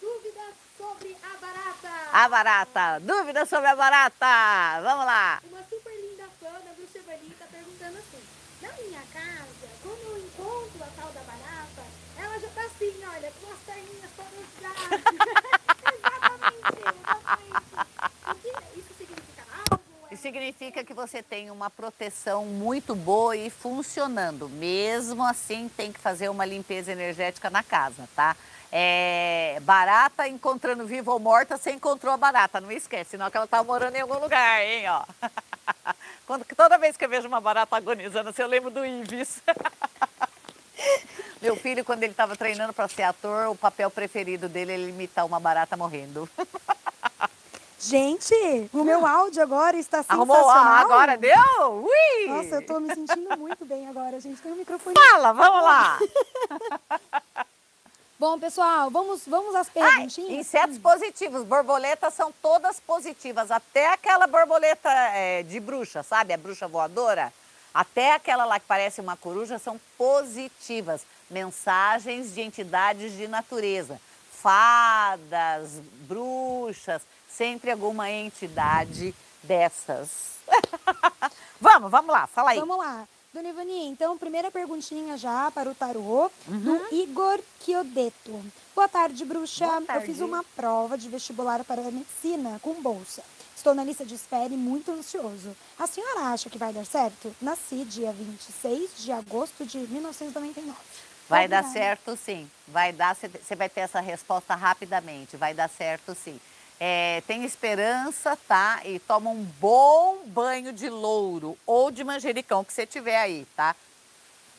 Dúvidas 0.00 0.54
sobre 0.78 1.16
a 1.22 1.36
barata. 1.38 1.95
A 2.12 2.28
barata. 2.28 2.98
Dúvida 3.00 3.44
sobre 3.46 3.66
a 3.68 3.76
barata? 3.76 4.80
Vamos 4.82 5.06
lá. 5.06 5.40
Uma 5.50 5.62
super 5.68 5.92
linda 6.00 6.24
fã 6.40 6.50
da 6.52 6.72
Bruxa 6.74 6.98
Evani 6.98 7.30
tá 7.38 7.46
perguntando 7.50 7.98
assim. 7.98 8.22
Na 8.62 8.72
minha 8.72 9.02
casa, 9.12 9.68
quando 9.82 10.00
eu 10.00 10.18
encontro 10.18 10.82
a 10.82 10.86
tal 11.00 11.10
da 11.12 11.20
barata, 11.20 11.82
ela 12.18 12.38
já 12.38 12.48
tá 12.48 12.62
assim, 12.62 12.94
olha, 13.14 13.32
com 13.40 13.52
as 13.52 13.58
perninhas 13.66 14.10
todas 14.16 14.46
já. 14.62 14.70
exatamente, 15.96 16.78
exatamente. 17.04 18.78
Isso 18.78 18.94
significa 18.96 19.44
algo? 19.70 19.82
Isso 20.10 20.22
significa 20.22 20.84
que 20.84 20.94
você 20.94 21.22
tem 21.22 21.50
uma 21.50 21.68
proteção 21.68 22.46
muito 22.46 22.94
boa 22.94 23.36
e 23.36 23.50
funcionando. 23.50 24.48
Mesmo 24.48 25.24
assim, 25.24 25.68
tem 25.76 25.92
que 25.92 26.00
fazer 26.00 26.28
uma 26.28 26.44
limpeza 26.44 26.92
energética 26.92 27.50
na 27.50 27.62
casa, 27.62 28.08
tá? 28.16 28.36
É, 28.78 29.58
barata 29.62 30.28
encontrando 30.28 30.84
viva 30.84 31.10
ou 31.10 31.18
morta, 31.18 31.56
você 31.56 31.70
encontrou 31.70 32.12
a 32.12 32.16
barata. 32.18 32.60
Não 32.60 32.70
esquece, 32.70 33.12
senão 33.12 33.30
que 33.30 33.36
ela 33.38 33.46
tá 33.46 33.64
morando 33.64 33.96
em 33.96 34.02
algum 34.02 34.18
lugar, 34.18 34.62
hein, 34.62 34.84
ó. 34.90 35.02
Quando, 36.26 36.44
toda 36.54 36.76
vez 36.76 36.94
que 36.94 37.02
eu 37.06 37.08
vejo 37.08 37.26
uma 37.26 37.40
barata 37.40 37.74
agonizando, 37.74 38.28
assim, 38.28 38.42
eu 38.42 38.48
lembro 38.48 38.70
do 38.70 38.84
Ives. 38.84 39.40
Meu 41.40 41.56
filho, 41.56 41.86
quando 41.86 42.02
ele 42.02 42.12
estava 42.12 42.36
treinando 42.36 42.74
para 42.74 42.86
ser 42.86 43.04
ator, 43.04 43.48
o 43.48 43.56
papel 43.56 43.90
preferido 43.90 44.46
dele 44.46 44.72
é 44.72 44.78
imitar 44.78 45.24
uma 45.24 45.40
barata 45.40 45.74
morrendo. 45.74 46.28
Gente, 47.78 48.34
o 48.72 48.82
meu 48.82 49.06
áudio 49.06 49.42
agora 49.42 49.76
está 49.76 49.98
sensacional. 49.98 50.34
Arrumou? 50.34 50.50
Ah, 50.50 50.80
agora 50.80 51.16
deu? 51.16 51.38
Ui! 51.84 52.26
Nossa, 52.26 52.56
eu 52.56 52.66
tô 52.66 52.80
me 52.80 52.92
sentindo 52.92 53.38
muito 53.38 53.64
bem 53.66 53.86
agora, 53.86 54.18
gente. 54.18 54.40
Tem 54.40 54.50
um 54.50 54.56
microfone. 54.56 54.96
Fala, 54.96 55.32
vamos 55.32 55.62
lá! 55.62 55.98
Bom, 58.18 58.38
pessoal, 58.38 58.90
vamos, 58.90 59.22
vamos 59.26 59.54
às 59.54 59.66
Ai, 59.68 59.72
perguntinhas? 59.74 60.46
insetos 60.46 60.78
positivos, 60.78 61.44
borboletas 61.44 62.14
são 62.14 62.32
todas 62.40 62.80
positivas, 62.80 63.50
até 63.50 63.92
aquela 63.92 64.26
borboleta 64.26 64.88
é, 64.88 65.42
de 65.42 65.60
bruxa, 65.60 66.02
sabe? 66.02 66.32
A 66.32 66.38
bruxa 66.38 66.66
voadora. 66.66 67.30
Até 67.74 68.14
aquela 68.14 68.46
lá 68.46 68.58
que 68.58 68.66
parece 68.66 69.02
uma 69.02 69.18
coruja 69.18 69.58
são 69.58 69.78
positivas. 69.98 71.02
Mensagens 71.30 72.34
de 72.34 72.40
entidades 72.40 73.12
de 73.12 73.28
natureza. 73.28 74.00
Fadas, 74.32 75.72
bruxas, 76.08 77.02
sempre 77.28 77.70
alguma 77.70 78.10
entidade 78.10 79.14
dessas. 79.42 80.36
vamos, 81.60 81.90
vamos 81.90 82.10
lá, 82.10 82.26
fala 82.26 82.52
aí. 82.52 82.58
Vamos 82.58 82.78
lá. 82.78 83.06
Dona 83.36 83.50
Ivani, 83.50 83.86
então, 83.88 84.16
primeira 84.16 84.50
perguntinha 84.50 85.18
já 85.18 85.50
para 85.50 85.68
o 85.70 85.74
tarô, 85.74 86.30
Uhum. 86.48 86.58
do 86.58 86.94
Igor 86.94 87.38
Chiodeto. 87.62 88.42
Boa 88.74 88.88
tarde, 88.88 89.22
bruxa. 89.26 89.66
Boa 89.66 89.80
Eu 89.80 89.84
tarde. 89.86 90.06
fiz 90.06 90.20
uma 90.22 90.42
prova 90.56 90.96
de 90.96 91.06
vestibular 91.10 91.62
para 91.62 91.82
a 91.82 91.90
medicina 91.90 92.58
com 92.62 92.80
bolsa. 92.80 93.22
Estou 93.54 93.74
na 93.74 93.84
lista 93.84 94.06
de 94.06 94.14
espera 94.14 94.54
e 94.54 94.56
muito 94.56 94.90
ansioso. 94.90 95.54
A 95.78 95.86
senhora 95.86 96.20
acha 96.32 96.48
que 96.48 96.56
vai 96.56 96.72
dar 96.72 96.86
certo? 96.86 97.36
Nasci 97.42 97.84
dia 97.84 98.10
26 98.10 99.04
de 99.04 99.12
agosto 99.12 99.66
de 99.66 99.80
1999. 99.80 100.74
Vai 101.28 101.46
dar 101.46 101.58
Obrigada. 101.62 101.78
certo 101.78 102.16
sim. 102.16 102.50
Vai 102.66 102.90
dar, 102.90 103.14
você 103.14 103.54
vai 103.54 103.68
ter 103.68 103.80
essa 103.80 104.00
resposta 104.00 104.54
rapidamente. 104.54 105.36
Vai 105.36 105.52
dar 105.52 105.68
certo 105.68 106.14
sim. 106.14 106.40
É, 106.78 107.22
tem 107.26 107.44
esperança, 107.44 108.36
tá? 108.48 108.80
E 108.84 108.98
toma 108.98 109.30
um 109.30 109.42
bom 109.42 110.18
banho 110.26 110.72
de 110.72 110.88
louro 110.90 111.56
ou 111.64 111.90
de 111.90 112.04
manjericão 112.04 112.64
que 112.64 112.72
você 112.72 112.86
tiver 112.86 113.18
aí, 113.18 113.46
tá? 113.56 113.74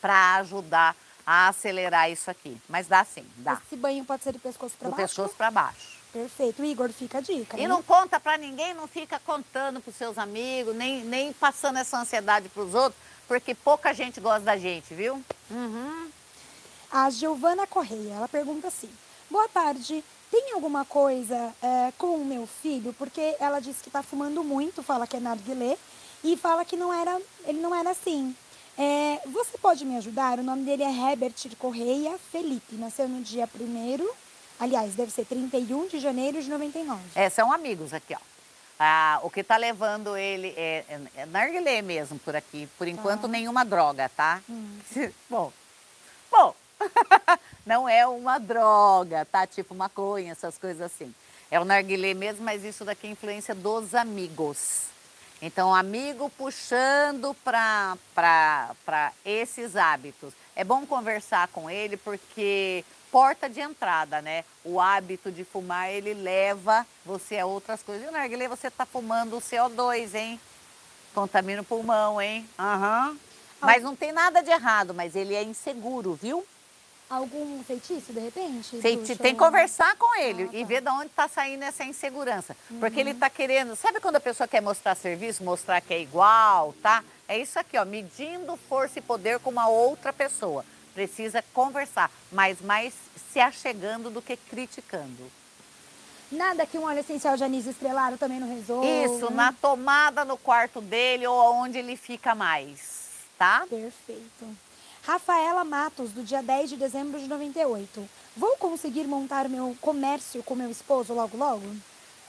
Para 0.02 0.36
ajudar 0.38 0.96
a 1.26 1.50
acelerar 1.50 2.10
isso 2.10 2.32
aqui. 2.32 2.58
Mas 2.68 2.88
dá 2.88 3.04
sim, 3.04 3.26
dá. 3.38 3.62
Esse 3.66 3.76
banho 3.76 4.04
pode 4.04 4.24
ser 4.24 4.32
do 4.32 4.40
pescoço 4.40 4.76
para 4.78 4.90
Do 4.90 4.96
baixo? 4.96 5.16
pescoço 5.16 5.36
para 5.36 5.52
baixo. 5.52 5.98
Perfeito. 6.12 6.64
Igor, 6.64 6.90
fica 6.90 7.20
a 7.20 7.22
dica. 7.22 7.58
E 7.58 7.62
hein? 7.62 7.68
não 7.68 7.84
conta 7.84 8.20
para 8.20 8.38
ninguém, 8.38 8.74
não 8.74 8.88
fica 8.88 9.20
contando 9.20 9.80
para 9.80 9.94
seus 9.94 10.18
amigos, 10.18 10.76
nem, 10.76 11.04
nem 11.04 11.34
passando 11.34 11.78
essa 11.78 12.00
ansiedade 12.00 12.50
para 12.50 12.64
os 12.64 12.74
outros, 12.74 13.00
porque 13.28 13.54
pouca 13.54 13.94
gente 13.94 14.20
gosta 14.20 14.42
da 14.42 14.58
gente, 14.58 14.94
viu? 14.96 15.22
Uhum. 15.52 16.10
A 16.90 17.10
Giovana 17.10 17.68
Correia, 17.68 18.14
ela 18.14 18.28
pergunta 18.28 18.70
assim: 18.70 18.90
Boa 19.30 19.48
tarde, 19.50 20.04
tem 20.32 20.54
alguma 20.54 20.84
coisa 20.86 21.54
é, 21.62 21.92
com 21.98 22.16
o 22.16 22.26
meu 22.26 22.48
filho? 22.48 22.94
Porque 22.94 23.36
ela 23.40 23.60
disse 23.60 23.82
que 23.82 23.90
está 23.90 24.04
fumando 24.04 24.44
muito, 24.44 24.84
fala 24.84 25.08
que 25.08 25.18
é 25.18 25.20
narguilé, 25.20 25.78
e 26.24 26.36
fala 26.36 26.66
que 26.66 26.76
não 26.76 26.94
era, 26.94 27.20
ele 27.46 27.60
não 27.60 27.74
era 27.74 27.92
assim. 27.92 28.36
É, 28.78 29.22
você 29.26 29.58
pode 29.58 29.84
me 29.86 29.98
ajudar? 29.98 30.40
O 30.40 30.44
nome 30.44 30.64
dele 30.64 30.84
é 30.84 30.92
Herbert 30.92 31.34
Correia 31.58 32.18
Felipe, 32.32 32.76
nasceu 32.76 33.08
no 33.08 33.22
dia 33.22 33.50
1 33.60 34.08
aliás, 34.60 34.96
deve 34.96 35.12
ser 35.12 35.26
31 35.26 35.88
de 35.88 36.00
janeiro 36.00 36.42
de 36.42 36.50
99. 36.50 37.00
É, 37.16 37.30
são 37.30 37.52
amigos 37.52 37.94
aqui, 37.94 38.14
ó. 38.14 38.20
Ah, 38.80 39.20
o 39.24 39.30
que 39.30 39.44
tá 39.44 39.58
levando 39.58 40.16
ele 40.16 40.54
é, 40.56 40.86
é, 40.88 41.02
é 41.16 41.26
narguilé 41.26 41.82
mesmo 41.82 42.20
por 42.20 42.36
aqui. 42.36 42.70
Por 42.78 42.88
enquanto, 42.88 43.22
Tá. 43.24 43.28
nenhuma 43.28 43.66
droga, 43.66 44.10
tá? 44.10 44.42
Hum. 44.48 44.80
Bom, 45.30 45.52
bom, 46.32 46.54
não 47.68 47.88
é 47.88 48.08
uma 48.08 48.40
droga, 48.40 49.26
tá? 49.26 49.46
Tipo 49.46 49.76
maconha, 49.76 50.32
essas 50.32 50.58
coisas 50.58 50.82
assim. 50.82 51.14
É 51.52 51.60
o 51.60 51.66
narguilé 51.66 52.14
mesmo, 52.14 52.44
mas 52.44 52.64
isso 52.64 52.86
daqui 52.86 53.08
é 53.08 53.10
influência 53.12 53.54
dos 53.54 53.94
amigos. 53.94 54.86
Então, 55.42 55.76
amigo 55.76 56.30
puxando 56.32 57.36
para 57.44 57.98
esses 59.24 59.76
hábitos. 59.76 60.34
É 60.56 60.64
bom 60.64 60.86
conversar 60.86 61.50
com 61.50 61.70
ele 61.70 61.98
porque 61.98 62.84
porta 63.12 63.50
de 63.50 63.60
entrada, 63.60 64.22
né? 64.22 64.46
O 64.64 64.80
hábito 64.80 65.32
de 65.32 65.44
fumar, 65.44 65.90
ele 65.92 66.14
leva 66.14 66.88
você 67.06 67.38
a 67.38 67.46
outras 67.46 67.84
coisas. 67.84 68.06
E 68.06 68.10
o 68.10 68.12
narguilé, 68.12 68.48
você 68.48 68.72
tá 68.72 68.86
fumando 68.86 69.38
o 69.38 69.42
CO2, 69.42 70.16
hein? 70.16 70.40
Contamina 71.14 71.62
o 71.62 71.66
pulmão, 71.66 72.22
hein? 72.22 72.50
Aham. 72.58 73.18
Mas 73.60 73.84
não 73.84 73.96
tem 73.96 74.12
nada 74.12 74.42
de 74.42 74.52
errado, 74.52 74.94
mas 74.94 75.16
ele 75.16 75.36
é 75.36 75.44
inseguro, 75.44 76.14
viu? 76.14 76.46
Algum 77.10 77.64
feitiço, 77.64 78.12
de 78.12 78.20
repente? 78.20 78.78
Tem, 78.82 79.02
que 79.02 79.34
conversar 79.36 79.96
com 79.96 80.20
ele 80.20 80.50
Ah, 80.52 80.58
e 80.58 80.62
tá. 80.62 80.68
ver 80.68 80.82
de 80.82 80.90
onde 80.90 81.06
está 81.06 81.28
saindo 81.30 81.64
essa 81.64 81.86
insegurança. 81.86 82.56
Porque 82.82 83.00
ele 83.00 83.12
está 83.12 83.30
querendo. 83.30 83.78
Sabe 83.78 84.02
quando 84.02 84.18
a 84.18 84.20
pessoa 84.20 84.46
quer 84.48 84.62
mostrar 84.62 84.94
serviço, 84.94 85.42
mostrar 85.42 85.80
que 85.80 85.94
é 85.94 86.02
igual, 86.02 86.76
tá? 86.82 87.04
É 87.26 87.38
isso 87.38 87.58
aqui, 87.58 87.78
ó, 87.78 87.86
medindo 87.86 88.58
força 88.68 89.00
e 89.00 89.02
poder 89.02 89.40
com 89.40 89.50
uma 89.50 89.70
outra 89.70 90.12
pessoa. 90.12 90.66
Precisa 90.94 91.42
conversar, 91.54 92.12
mas 92.30 92.60
mais 92.62 92.94
se 93.32 93.40
achegando 93.40 94.10
do 94.10 94.22
que 94.22 94.36
criticando. 94.36 95.32
Nada 96.30 96.66
que 96.66 96.78
um 96.78 96.84
óleo 96.84 97.00
essencial 97.00 97.38
de 97.38 97.44
anis 97.44 97.68
estrelado 97.68 98.18
também 98.18 98.40
não 98.40 98.54
resolva. 98.54 98.86
Isso, 98.86 99.32
na 99.32 99.54
tomada 99.54 100.26
no 100.26 100.38
quarto 100.38 100.82
dele 100.82 101.26
ou 101.26 101.54
onde 101.54 101.78
ele 101.78 101.96
fica 101.96 102.36
mais, 102.36 103.10
tá? 103.38 103.66
Perfeito. 103.70 104.58
Rafaela 105.08 105.64
Matos, 105.64 106.12
do 106.12 106.22
dia 106.22 106.44
10 106.44 106.72
de 106.72 106.76
dezembro 106.76 107.18
de 107.18 107.30
98. 107.30 108.10
Vou 108.36 108.58
conseguir 108.58 109.08
montar 109.08 109.48
meu 109.48 109.74
comércio 109.80 110.44
com 110.44 110.54
meu 110.54 110.70
esposo 110.70 111.14
logo 111.14 111.38
logo? 111.38 111.66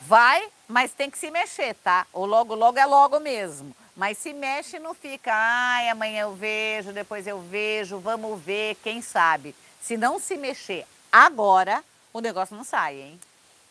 Vai, 0.03 0.49
mas 0.69 0.93
tem 0.93 1.11
que 1.11 1.19
se 1.19 1.29
mexer, 1.29 1.75
tá? 1.75 2.07
O 2.13 2.25
logo 2.25 2.55
logo 2.55 2.79
é 2.79 2.87
logo 2.87 3.19
mesmo. 3.19 3.75
Mas 3.97 4.17
se 4.19 4.33
mexe 4.33 4.79
não 4.79 4.95
fica, 4.95 5.33
ai, 5.35 5.89
amanhã 5.89 6.21
eu 6.21 6.37
vejo, 6.37 6.93
depois 6.93 7.27
eu 7.27 7.41
vejo, 7.41 7.99
vamos 7.99 8.41
ver, 8.41 8.77
quem 8.77 9.03
sabe. 9.03 9.57
Se 9.83 9.97
não 9.97 10.21
se 10.21 10.37
mexer 10.37 10.87
agora, 11.11 11.83
o 12.13 12.21
negócio 12.21 12.57
não 12.57 12.63
sai, 12.63 13.01
hein? 13.01 13.21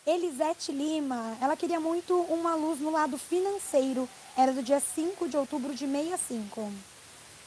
Elisete 0.06 0.70
Lima, 0.70 1.34
ela 1.40 1.56
queria 1.56 1.80
muito 1.80 2.14
uma 2.24 2.54
luz 2.54 2.78
no 2.78 2.90
lado 2.90 3.16
financeiro. 3.16 4.06
Era 4.36 4.52
do 4.52 4.62
dia 4.62 4.80
5 4.80 5.26
de 5.30 5.36
outubro 5.38 5.74
de 5.74 5.86
65. 5.86 6.70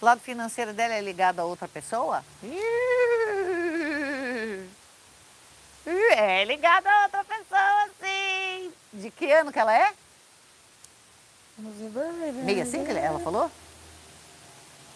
O 0.01 0.05
lado 0.05 0.19
financeiro 0.19 0.73
dela 0.73 0.95
é 0.95 1.01
ligado 1.01 1.39
a 1.39 1.45
outra 1.45 1.67
pessoa? 1.67 2.23
É 6.15 6.43
ligado 6.45 6.87
a 6.87 7.03
outra 7.03 7.23
pessoa, 7.23 7.89
sim. 8.01 8.71
De 8.93 9.11
que 9.11 9.31
ano 9.31 9.51
que 9.51 9.59
ela 9.59 9.75
é? 9.75 9.93
Vamos 11.57 11.93
ver. 11.93 12.33
65 12.55 12.91
ela 12.91 13.19
falou? 13.19 13.51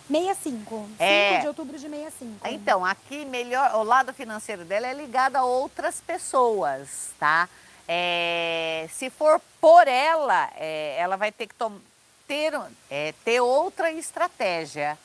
65. 0.07 0.75
5 0.75 0.95
É. 0.99 1.39
de 1.39 1.47
outubro 1.47 1.73
de 1.77 1.87
65. 1.89 2.47
Então, 2.47 2.85
aqui 2.85 3.25
melhor, 3.25 3.75
o 3.75 3.83
lado 3.83 4.13
financeiro 4.13 4.63
dela 4.63 4.87
é 4.87 4.93
ligado 4.93 5.35
a 5.35 5.43
outras 5.43 5.99
pessoas, 6.01 7.09
tá? 7.19 7.49
É, 7.87 8.87
se 8.91 9.09
for 9.09 9.39
por 9.61 9.87
ela, 9.87 10.49
é, 10.55 10.95
ela 10.99 11.15
vai 11.15 11.31
ter 11.31 11.47
que 11.47 11.53
tom- 11.55 11.79
ter, 12.27 12.53
é, 12.89 13.13
ter 13.23 13.39
outra 13.39 13.91
estratégia, 13.91 14.97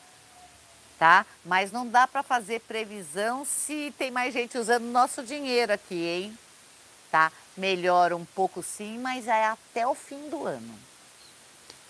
tá? 0.99 1.25
Mas 1.45 1.73
não 1.73 1.87
dá 1.87 2.07
para 2.07 2.23
fazer 2.23 2.61
previsão 2.61 3.45
se 3.45 3.93
tem 3.99 4.11
mais 4.11 4.33
gente 4.33 4.59
usando 4.59 4.85
nosso 4.85 5.23
dinheiro 5.23 5.73
aqui, 5.73 6.07
hein? 6.07 6.39
Tá? 7.11 7.33
Melhora 7.57 8.17
um 8.17 8.25
pouco 8.25 8.62
sim, 8.62 8.99
mas 8.99 9.27
é 9.27 9.47
até 9.47 9.87
o 9.87 9.95
fim 9.95 10.29
do 10.29 10.47
ano. 10.47 10.79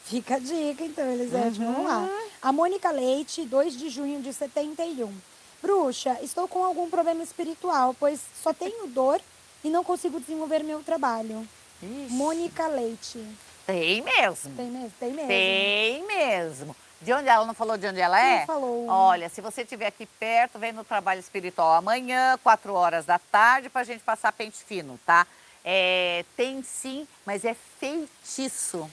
Fica 0.05 0.37
a 0.37 0.39
dica, 0.39 0.85
então, 0.85 1.09
Elisete. 1.13 1.59
Vamos 1.59 1.85
lá. 1.85 2.09
A 2.43 2.53
Mônica 2.53 2.91
Leite, 2.91 3.45
2 3.45 3.77
de 3.77 3.89
junho 3.91 4.21
de 4.21 4.33
71. 4.33 5.15
Bruxa, 5.63 6.19
estou 6.23 6.49
com 6.49 6.65
algum 6.65 6.89
problema 6.89 7.23
espiritual, 7.23 7.95
pois 7.99 8.21
só 8.43 8.53
tenho 8.53 8.87
dor 8.89 9.21
e 9.63 9.69
não 9.69 9.85
consigo 9.85 10.19
desenvolver 10.19 10.65
meu 10.65 10.83
trabalho. 10.83 11.47
Ixi, 11.83 12.13
Mônica 12.13 12.67
Leite. 12.67 13.25
Tem 13.73 14.03
mesmo. 14.03 14.57
Tem 14.57 14.71
mesmo? 14.71 14.93
Tem 14.99 15.12
mesmo. 15.12 15.29
Tem 15.29 16.07
mesmo. 16.07 16.77
De 17.00 17.12
onde 17.15 17.29
ela 17.29 17.47
não 17.47 17.55
falou 17.55 17.79
de 17.79 17.87
onde 17.87 18.00
ela 18.00 18.21
é? 18.21 18.41
Não 18.41 18.47
falou. 18.47 18.87
Olha, 18.89 19.29
se 19.31 19.41
você 19.41 19.62
estiver 19.62 19.87
aqui 19.87 20.05
perto, 20.05 20.59
vem 20.59 20.73
no 20.73 20.85
trabalho 20.85 21.21
espiritual 21.21 21.73
amanhã, 21.75 22.39
4 22.43 22.75
horas 22.75 23.07
da 23.07 23.19
tarde, 23.19 23.71
para 23.71 23.81
a 23.81 23.85
gente 23.85 24.03
passar 24.03 24.33
pente 24.33 24.59
fino, 24.62 25.00
tá? 25.07 25.27
É, 25.65 26.25
tem 26.37 26.62
sim, 26.62 27.09
mas 27.25 27.45
é 27.45 27.55
feitiço. 27.79 28.91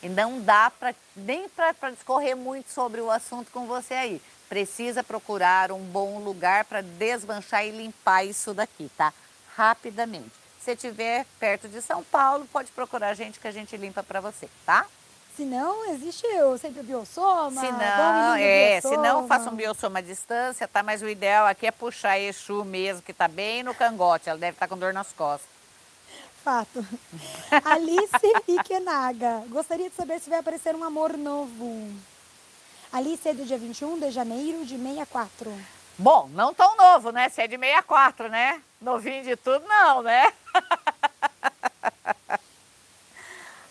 E 0.00 0.08
não 0.08 0.40
dá 0.40 0.70
pra, 0.70 0.94
nem 1.16 1.48
para 1.48 1.90
discorrer 1.90 2.36
muito 2.36 2.70
sobre 2.70 3.00
o 3.00 3.10
assunto 3.10 3.50
com 3.50 3.66
você 3.66 3.94
aí. 3.94 4.22
Precisa 4.48 5.02
procurar 5.02 5.72
um 5.72 5.80
bom 5.80 6.18
lugar 6.18 6.64
para 6.66 6.82
desmanchar 6.82 7.66
e 7.66 7.70
limpar 7.70 8.24
isso 8.24 8.54
daqui, 8.54 8.90
tá? 8.96 9.12
Rapidamente. 9.56 10.43
Se 10.64 10.72
estiver 10.72 11.26
perto 11.38 11.68
de 11.68 11.82
São 11.82 12.02
Paulo, 12.02 12.48
pode 12.50 12.72
procurar 12.72 13.08
a 13.08 13.14
gente 13.14 13.38
que 13.38 13.46
a 13.46 13.50
gente 13.50 13.76
limpa 13.76 14.02
para 14.02 14.18
você, 14.22 14.48
tá? 14.64 14.86
Se 15.36 15.44
não, 15.44 15.84
existe 15.92 16.26
o 16.26 16.56
sempre 16.56 16.80
o 16.80 16.84
Biossoma. 16.84 17.60
Se 17.60 17.66
vamos 17.66 17.78
não, 17.78 18.34
é, 18.36 18.80
se 18.80 18.96
não, 18.96 19.02
Biossoma. 19.02 19.28
faça 19.28 19.50
um 19.50 19.54
biossoma 19.54 19.98
à 19.98 20.02
distância, 20.02 20.66
tá? 20.66 20.82
Mas 20.82 21.02
o 21.02 21.08
ideal 21.08 21.46
aqui 21.46 21.66
é 21.66 21.70
puxar 21.70 22.18
Exu 22.18 22.64
mesmo, 22.64 23.02
que 23.02 23.12
tá 23.12 23.28
bem 23.28 23.62
no 23.62 23.74
cangote. 23.74 24.30
Ela 24.30 24.38
deve 24.38 24.52
estar 24.52 24.66
com 24.66 24.78
dor 24.78 24.94
nas 24.94 25.12
costas. 25.12 25.46
Fato. 26.42 26.86
Alice 27.62 28.32
Ikenaga. 28.48 29.42
Gostaria 29.48 29.90
de 29.90 29.96
saber 29.96 30.18
se 30.18 30.30
vai 30.30 30.38
aparecer 30.38 30.74
um 30.74 30.84
amor 30.84 31.18
novo. 31.18 31.92
Alice 32.90 33.28
é 33.28 33.34
do 33.34 33.44
dia 33.44 33.58
21 33.58 33.98
de 33.98 34.10
janeiro 34.12 34.64
de 34.64 34.78
64. 34.78 35.52
Bom, 35.98 36.28
não 36.32 36.54
tão 36.54 36.76
novo, 36.76 37.10
né? 37.12 37.28
Se 37.28 37.42
é 37.42 37.46
de 37.46 37.58
64, 37.58 38.28
né? 38.30 38.62
Novinho 38.84 39.24
de 39.24 39.34
tudo, 39.34 39.66
não, 39.66 40.02
né? 40.02 40.30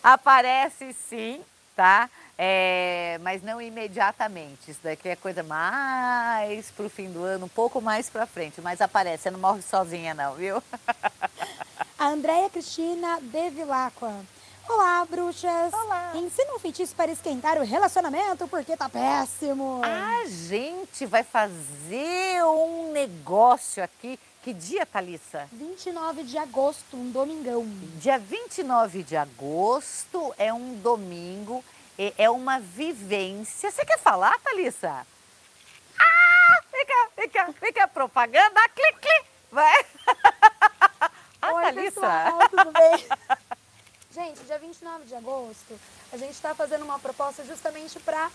Aparece 0.01 0.91
sim, 1.07 1.39
tá? 1.75 2.09
É, 2.35 3.19
mas 3.21 3.43
não 3.43 3.61
imediatamente. 3.61 4.71
Isso 4.71 4.79
daqui 4.81 5.07
é 5.09 5.15
coisa 5.15 5.43
mais 5.43 6.71
pro 6.71 6.89
fim 6.89 7.11
do 7.11 7.23
ano, 7.23 7.45
um 7.45 7.49
pouco 7.49 7.79
mais 7.79 8.09
pra 8.09 8.25
frente. 8.25 8.59
Mas 8.59 8.81
aparece, 8.81 9.23
você 9.23 9.31
não 9.31 9.39
morre 9.39 9.61
sozinha 9.61 10.15
não, 10.15 10.33
viu? 10.33 10.63
A 11.99 12.07
Andréia 12.07 12.49
Cristina 12.49 13.19
Bevilacqua. 13.21 14.11
Olá, 14.67 15.05
bruxas. 15.05 15.73
Olá. 15.73 16.13
Ensina 16.15 16.55
um 16.55 16.59
feitiço 16.59 16.95
para 16.95 17.11
esquentar 17.11 17.59
o 17.59 17.63
relacionamento 17.63 18.47
porque 18.47 18.75
tá 18.75 18.89
péssimo. 18.89 19.81
A 19.83 20.25
gente 20.25 21.05
vai 21.05 21.23
fazer 21.23 22.43
um 22.43 22.91
negócio 22.91 23.83
aqui. 23.83 24.19
Que 24.43 24.53
dia, 24.53 24.85
Thalissa? 24.85 25.47
29 25.53 26.23
de 26.23 26.37
agosto, 26.37 26.97
um 26.97 27.09
domingão. 27.09 27.65
Dia 28.01 28.19
29 28.19 29.01
de 29.01 29.15
agosto 29.15 30.35
é 30.37 30.53
um 30.53 30.75
domingo, 30.75 31.63
e 31.97 32.13
é 32.17 32.29
uma 32.29 32.59
vivência. 32.59 33.71
Você 33.71 33.85
quer 33.85 33.97
falar, 33.97 34.37
Thalissa? 34.39 35.07
Ah, 35.97 36.63
vem 36.73 36.85
cá, 36.85 37.09
vem 37.15 37.29
cá, 37.29 37.53
vem 37.61 37.71
cá, 37.73 37.87
propaganda, 37.87 38.59
clique, 38.75 38.99
clique, 38.99 39.25
vai. 39.49 39.85
Ah, 41.45 41.53
Oi, 41.55 41.63
Thalissa. 41.63 41.91
pessoal, 41.91 42.49
tudo 42.49 42.71
bem? 42.71 43.07
gente, 44.11 44.39
dia 44.45 44.57
29 44.57 45.03
de 45.03 45.13
agosto, 45.15 45.77
a 46.13 46.15
gente 46.15 46.31
está 46.31 46.55
fazendo 46.55 46.85
uma 46.85 46.97
proposta 46.99 47.43
justamente 47.43 47.99
para 47.99 48.31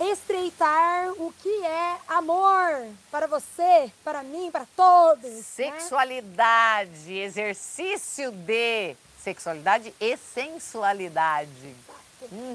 estreitar 0.00 1.10
o 1.12 1.32
que 1.42 1.64
é 1.64 1.96
amor 2.08 2.86
para 3.10 3.26
você, 3.26 3.90
para 4.04 4.22
mim, 4.22 4.50
para 4.50 4.66
todos. 4.76 5.24
né? 5.30 5.42
Sexualidade, 5.42 7.12
exercício 7.12 8.30
de 8.30 8.96
sexualidade 9.22 9.94
e 10.00 10.16
sensualidade. 10.16 11.74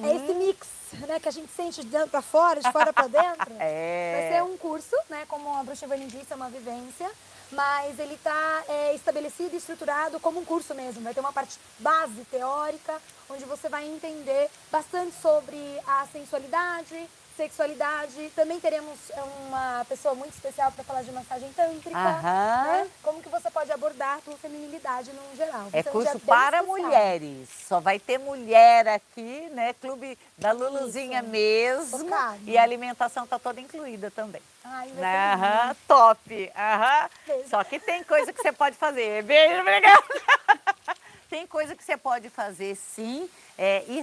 É 0.04 0.16
esse 0.16 0.34
mix, 0.34 0.68
né, 1.08 1.20
que 1.20 1.30
a 1.30 1.32
gente 1.32 1.52
sente 1.54 1.82
de 1.82 1.88
dentro 1.90 2.10
para 2.10 2.22
fora, 2.22 2.60
de 2.62 2.72
fora 2.72 2.92
para 2.92 3.08
dentro. 3.08 3.52
É. 3.60 4.28
Vai 4.30 4.38
ser 4.38 4.44
um 4.44 4.58
curso, 4.58 4.96
né, 5.10 5.26
como 5.28 5.56
a 5.56 5.64
Bruxa 5.64 5.86
Evelyn 5.86 6.08
disse, 6.08 6.32
é 6.32 6.36
uma 6.36 6.50
vivência, 6.50 7.10
mas 7.52 8.00
ele 8.00 8.16
está 8.16 8.64
estabelecido 8.96 9.54
e 9.54 9.58
estruturado 9.58 10.20
como 10.20 10.40
um 10.40 10.46
curso 10.46 10.74
mesmo. 10.74 11.02
Vai 11.02 11.14
ter 11.14 11.20
uma 11.20 11.34
parte 11.34 11.60
base 11.80 12.24
teórica, 12.32 13.00
onde 13.30 13.44
você 13.46 13.70
vai 13.70 13.86
entender 13.88 14.50
bastante 14.72 15.14
sobre 15.22 15.58
a 15.86 16.08
sensualidade, 16.12 17.10
sexualidade. 17.42 18.32
Também 18.36 18.60
teremos 18.60 19.10
é, 19.10 19.22
uma 19.48 19.84
pessoa 19.90 20.14
muito 20.14 20.34
especial 20.34 20.72
para 20.72 20.84
falar 20.84 21.02
de 21.02 21.12
massagem 21.12 21.52
tântrica. 21.54 21.98
Aham. 21.98 22.64
né? 22.64 22.90
Como 23.02 23.22
que 23.22 23.30
você 23.30 23.50
pode 23.50 23.72
abordar 23.72 24.18
a 24.18 24.22
tua 24.22 24.38
feminilidade 24.38 25.12
no 25.12 25.36
geral. 25.36 25.68
É 25.74 25.82
dia 25.82 25.92
curso 25.92 26.20
para 26.20 26.62
mulheres. 26.62 27.50
Só 27.68 27.80
vai 27.80 27.98
ter 27.98 28.20
mulher 28.20 28.88
aqui, 28.88 29.50
né? 29.54 29.74
Clube 29.74 30.18
da 30.38 30.52
Luluzinha 30.52 31.22
Isso. 31.22 31.30
mesmo. 31.30 32.00
Focado. 32.00 32.40
E 32.46 32.58
a 32.58 32.62
alimentação 32.62 33.26
tá 33.26 33.40
toda 33.40 33.60
incluída 33.60 34.12
também. 34.12 34.42
Ai, 34.64 34.90
vai 34.90 35.12
ser 35.12 35.44
Aham, 35.44 35.76
top. 35.88 36.52
Aham. 36.56 37.10
Beijo. 37.26 37.50
Só 37.50 37.64
que 37.64 37.80
tem 37.80 38.04
coisa 38.04 38.32
que 38.32 38.42
você 38.42 38.52
pode 38.52 38.76
fazer. 38.76 39.24
Beijo, 39.26 39.62
obrigada. 39.62 40.04
Tem 41.32 41.48
coisa 41.48 41.74
que 41.78 41.82
você 41.82 41.96
pode 41.96 42.30
fazer 42.30 42.76
sim 42.76 43.30
é, 43.58 43.86
e 43.88 44.02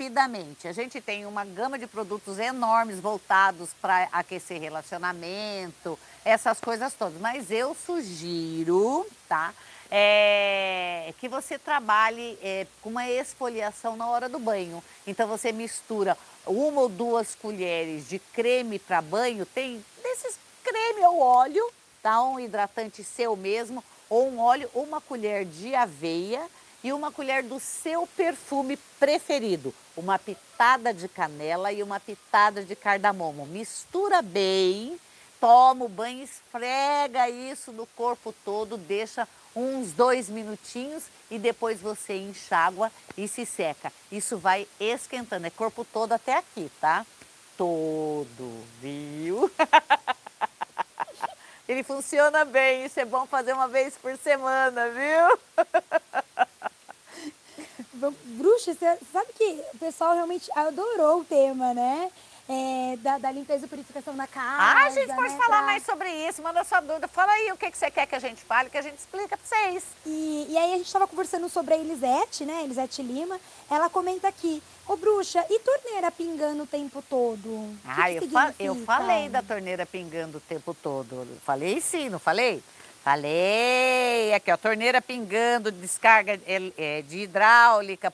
rapidamente. 0.00 0.66
A 0.66 0.72
gente 0.72 0.98
tem 0.98 1.26
uma 1.26 1.44
gama 1.44 1.78
de 1.78 1.86
produtos 1.86 2.38
enormes 2.38 2.98
voltados 2.98 3.70
para 3.82 4.08
aquecer 4.10 4.58
relacionamento, 4.58 5.98
essas 6.24 6.58
coisas 6.58 6.94
todas. 6.94 7.20
Mas 7.20 7.50
eu 7.50 7.74
sugiro, 7.74 9.06
tá? 9.28 9.52
é, 9.90 11.12
que 11.18 11.28
você 11.28 11.58
trabalhe 11.58 12.38
é, 12.42 12.66
com 12.80 12.88
uma 12.90 13.10
esfoliação 13.10 13.94
na 13.94 14.06
hora 14.06 14.28
do 14.28 14.38
banho. 14.38 14.82
Então 15.06 15.28
você 15.28 15.52
mistura 15.52 16.16
uma 16.46 16.82
ou 16.82 16.88
duas 16.88 17.34
colheres 17.34 18.08
de 18.08 18.18
creme 18.18 18.78
para 18.78 19.02
banho, 19.02 19.44
tem 19.44 19.84
desses 20.02 20.38
creme 20.64 21.04
ou 21.06 21.20
óleo, 21.20 21.70
tá? 22.02 22.22
Um 22.22 22.40
hidratante 22.40 23.04
seu 23.04 23.36
mesmo, 23.36 23.84
ou 24.08 24.30
um 24.30 24.40
óleo, 24.40 24.70
uma 24.74 25.00
colher 25.00 25.44
de 25.44 25.74
aveia 25.74 26.40
e 26.82 26.92
uma 26.92 27.12
colher 27.12 27.42
do 27.42 27.60
seu 27.60 28.06
perfume 28.06 28.76
preferido. 28.98 29.74
Uma 29.96 30.18
pitada 30.18 30.92
de 30.94 31.08
canela 31.08 31.72
e 31.72 31.82
uma 31.82 32.00
pitada 32.00 32.64
de 32.64 32.74
cardamomo. 32.74 33.46
Mistura 33.46 34.22
bem, 34.22 34.98
toma 35.40 35.84
o 35.84 35.88
banho, 35.88 36.22
esfrega 36.22 37.28
isso 37.28 37.72
no 37.72 37.86
corpo 37.86 38.34
todo, 38.44 38.76
deixa 38.76 39.28
uns 39.54 39.92
dois 39.92 40.28
minutinhos 40.28 41.04
e 41.30 41.38
depois 41.38 41.80
você 41.80 42.16
enxágua 42.16 42.90
e 43.16 43.26
se 43.26 43.44
seca. 43.44 43.92
Isso 44.10 44.38
vai 44.38 44.66
esquentando, 44.78 45.46
é 45.46 45.50
corpo 45.50 45.84
todo 45.84 46.12
até 46.12 46.36
aqui, 46.36 46.70
tá? 46.80 47.04
todo, 47.60 48.64
viu? 48.80 49.52
Ele 51.68 51.82
funciona 51.82 52.42
bem, 52.42 52.86
isso 52.86 52.98
é 52.98 53.04
bom 53.04 53.26
fazer 53.26 53.52
uma 53.52 53.68
vez 53.68 53.98
por 53.98 54.16
semana, 54.16 54.88
viu? 54.88 55.66
Bruxa, 58.24 58.74
você 58.74 58.98
sabe 59.12 59.32
que 59.34 59.62
o 59.74 59.78
pessoal 59.78 60.14
realmente 60.14 60.50
adorou 60.54 61.20
o 61.20 61.24
tema, 61.24 61.74
né? 61.74 62.10
é, 62.50 62.96
da, 62.96 63.16
da, 63.16 63.30
limpeza 63.30 63.64
e 63.64 63.68
purificação 63.68 64.16
da 64.16 64.26
casa. 64.26 64.56
Ah, 64.60 64.86
a 64.86 64.90
gente 64.90 65.14
pode 65.14 65.32
né, 65.32 65.38
falar 65.38 65.58
pra... 65.58 65.66
mais 65.66 65.84
sobre 65.84 66.10
isso, 66.28 66.42
manda 66.42 66.64
sua 66.64 66.80
dúvida. 66.80 67.06
Fala 67.06 67.30
aí 67.30 67.52
o 67.52 67.56
que, 67.56 67.70
que 67.70 67.78
você 67.78 67.88
quer 67.92 68.06
que 68.06 68.14
a 68.16 68.18
gente 68.18 68.42
fale, 68.42 68.68
que 68.68 68.76
a 68.76 68.82
gente 68.82 68.98
explica 68.98 69.36
para 69.36 69.46
vocês. 69.46 69.84
E, 70.04 70.46
e 70.48 70.58
aí 70.58 70.72
a 70.72 70.76
gente 70.76 70.86
estava 70.86 71.06
conversando 71.06 71.48
sobre 71.48 71.74
a 71.74 71.78
Elisete, 71.78 72.44
né, 72.44 72.64
Elisete 72.64 73.02
Lima. 73.02 73.38
Ela 73.70 73.88
comenta 73.88 74.26
aqui, 74.26 74.60
ô 74.88 74.96
bruxa, 74.96 75.46
e 75.48 75.60
torneira 75.60 76.10
pingando 76.10 76.64
o 76.64 76.66
tempo 76.66 77.00
todo? 77.08 77.72
Ah, 77.86 78.10
eu, 78.10 78.28
fa 78.28 78.52
eu 78.58 78.74
falei 78.84 79.28
da 79.28 79.42
torneira 79.42 79.86
pingando 79.86 80.38
o 80.38 80.40
tempo 80.40 80.74
todo. 80.74 81.28
Falei 81.44 81.80
sim, 81.80 82.08
não 82.08 82.18
falei? 82.18 82.60
Falei, 83.02 84.34
aqui 84.34 84.52
ó, 84.52 84.58
torneira 84.58 85.00
pingando, 85.00 85.72
descarga 85.72 86.38
é, 86.46 87.00
de 87.02 87.20
hidráulica, 87.20 88.12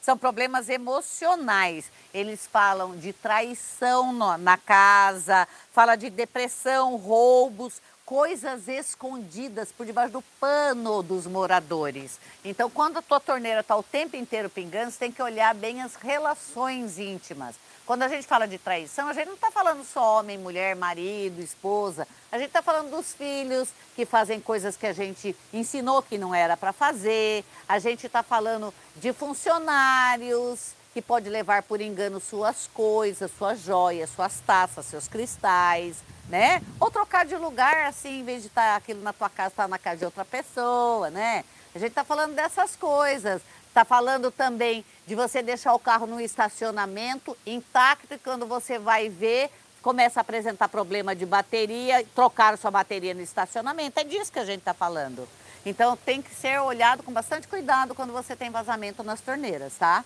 são 0.00 0.16
problemas 0.16 0.68
emocionais. 0.68 1.90
Eles 2.14 2.46
falam 2.46 2.96
de 2.96 3.12
traição 3.12 4.12
na 4.38 4.56
casa, 4.56 5.48
fala 5.72 5.96
de 5.96 6.08
depressão, 6.10 6.96
roubos, 6.96 7.82
coisas 8.10 8.68
escondidas 8.68 9.70
por 9.72 9.84
debaixo 9.84 10.12
do 10.12 10.22
pano 10.40 11.02
dos 11.02 11.26
moradores. 11.26 12.18
Então, 12.44 12.70
quando 12.70 12.98
a 12.98 13.02
tua 13.02 13.20
torneira 13.20 13.60
está 13.60 13.76
o 13.76 13.82
tempo 13.82 14.16
inteiro 14.16 14.48
pingando, 14.48 14.90
você 14.92 14.98
tem 14.98 15.12
que 15.12 15.22
olhar 15.22 15.54
bem 15.54 15.82
as 15.82 15.94
relações 15.96 16.98
íntimas. 16.98 17.54
Quando 17.90 18.04
a 18.04 18.08
gente 18.08 18.24
fala 18.24 18.46
de 18.46 18.56
traição, 18.56 19.08
a 19.08 19.12
gente 19.12 19.26
não 19.26 19.34
está 19.34 19.50
falando 19.50 19.84
só 19.84 20.20
homem, 20.20 20.38
mulher, 20.38 20.76
marido, 20.76 21.42
esposa. 21.42 22.06
A 22.30 22.38
gente 22.38 22.46
está 22.46 22.62
falando 22.62 22.88
dos 22.88 23.12
filhos 23.12 23.70
que 23.96 24.06
fazem 24.06 24.38
coisas 24.38 24.76
que 24.76 24.86
a 24.86 24.92
gente 24.92 25.34
ensinou 25.52 26.00
que 26.00 26.16
não 26.16 26.32
era 26.32 26.56
para 26.56 26.72
fazer. 26.72 27.44
A 27.68 27.80
gente 27.80 28.06
está 28.06 28.22
falando 28.22 28.72
de 28.94 29.12
funcionários 29.12 30.70
que 30.94 31.02
pode 31.02 31.28
levar 31.28 31.64
por 31.64 31.80
engano 31.80 32.20
suas 32.20 32.68
coisas, 32.72 33.28
suas 33.36 33.60
joias, 33.60 34.08
suas 34.10 34.38
taças, 34.38 34.86
seus 34.86 35.08
cristais, 35.08 35.96
né? 36.28 36.62
Ou 36.78 36.92
trocar 36.92 37.26
de 37.26 37.34
lugar, 37.34 37.86
assim, 37.86 38.20
em 38.20 38.24
vez 38.24 38.42
de 38.42 38.46
estar 38.46 38.70
tá 38.70 38.76
aquilo 38.76 39.02
na 39.02 39.12
tua 39.12 39.28
casa, 39.28 39.48
estar 39.48 39.64
tá 39.64 39.68
na 39.68 39.78
casa 39.80 39.96
de 39.96 40.04
outra 40.04 40.24
pessoa, 40.24 41.10
né? 41.10 41.44
A 41.74 41.78
gente 41.80 41.90
está 41.90 42.04
falando 42.04 42.36
dessas 42.36 42.76
coisas. 42.76 43.42
Está 43.70 43.84
falando 43.84 44.32
também 44.32 44.84
de 45.06 45.14
você 45.14 45.42
deixar 45.42 45.72
o 45.74 45.78
carro 45.78 46.04
no 46.04 46.20
estacionamento 46.20 47.36
intacto 47.46 48.14
e 48.14 48.18
quando 48.18 48.44
você 48.44 48.80
vai 48.80 49.08
ver, 49.08 49.48
começa 49.80 50.18
a 50.18 50.22
apresentar 50.22 50.68
problema 50.68 51.14
de 51.14 51.24
bateria, 51.24 52.04
trocar 52.12 52.58
sua 52.58 52.72
bateria 52.72 53.14
no 53.14 53.20
estacionamento. 53.20 54.00
É 54.00 54.02
disso 54.02 54.32
que 54.32 54.40
a 54.40 54.44
gente 54.44 54.58
está 54.58 54.74
falando. 54.74 55.26
Então 55.64 55.96
tem 55.96 56.20
que 56.20 56.34
ser 56.34 56.60
olhado 56.60 57.04
com 57.04 57.12
bastante 57.12 57.46
cuidado 57.46 57.94
quando 57.94 58.12
você 58.12 58.34
tem 58.34 58.50
vazamento 58.50 59.04
nas 59.04 59.20
torneiras, 59.20 59.74
tá? 59.78 60.04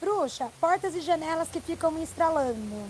Bruxa, 0.00 0.48
portas 0.60 0.94
e 0.94 1.00
janelas 1.00 1.48
que 1.48 1.60
ficam 1.60 2.00
estralando. 2.00 2.86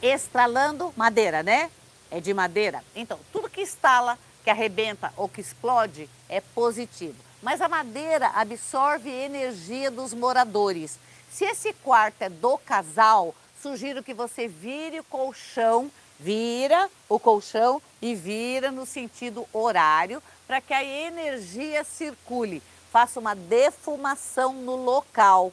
Estralando 0.00 0.90
madeira, 0.96 1.42
né? 1.42 1.70
É 2.10 2.18
de 2.18 2.32
madeira. 2.32 2.82
Então, 2.96 3.20
tudo 3.30 3.50
que 3.50 3.60
estala, 3.60 4.18
que 4.42 4.48
arrebenta 4.48 5.12
ou 5.18 5.28
que 5.28 5.42
explode 5.42 6.08
é 6.30 6.40
positivo 6.40 7.31
mas 7.42 7.60
a 7.60 7.68
madeira 7.68 8.28
absorve 8.34 9.10
energia 9.10 9.90
dos 9.90 10.14
moradores. 10.14 10.98
Se 11.30 11.44
esse 11.44 11.72
quarto 11.72 12.22
é 12.22 12.28
do 12.28 12.56
casal, 12.56 13.34
sugiro 13.60 14.02
que 14.02 14.14
você 14.14 14.46
vire 14.46 15.00
o 15.00 15.04
colchão, 15.04 15.90
vira 16.20 16.88
o 17.08 17.18
colchão 17.18 17.82
e 18.00 18.14
vira 18.14 18.70
no 18.70 18.86
sentido 18.86 19.46
horário 19.52 20.22
para 20.46 20.60
que 20.60 20.72
a 20.72 20.84
energia 20.84 21.82
circule. 21.82 22.62
Faça 22.92 23.18
uma 23.18 23.34
defumação 23.34 24.52
no 24.52 24.76
local, 24.76 25.52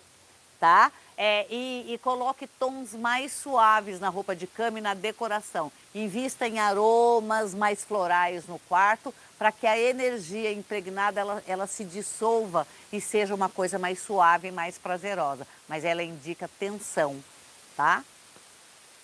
tá? 0.60 0.92
É, 1.18 1.46
e, 1.50 1.94
e, 1.94 1.98
coloque 1.98 2.48
tons 2.48 2.94
mais 2.94 3.34
suaves 3.34 4.00
na 4.00 4.08
roupa 4.08 4.34
de 4.34 4.48
cama 4.48 4.80
e 4.80 4.82
na 4.82 4.94
decoração. 4.94 5.70
Invista 5.94 6.48
em 6.48 6.60
aromas 6.60 7.54
mais 7.54 7.84
florais 7.84 8.48
no 8.48 8.58
quarto 8.70 9.14
para 9.40 9.54
que 9.54 9.66
a 9.66 9.80
energia 9.80 10.52
impregnada 10.52 11.22
ela, 11.22 11.44
ela 11.48 11.66
se 11.66 11.86
dissolva 11.86 12.68
e 12.92 13.00
seja 13.00 13.34
uma 13.34 13.48
coisa 13.48 13.80
mais 13.80 14.00
suave 14.00 14.50
e 14.50 14.52
mais 14.52 14.78
prazerosa. 14.78 15.48
Mas 15.66 15.86
ela 15.86 16.04
indica 16.04 16.50
tensão, 16.60 17.24
tá? 17.78 18.04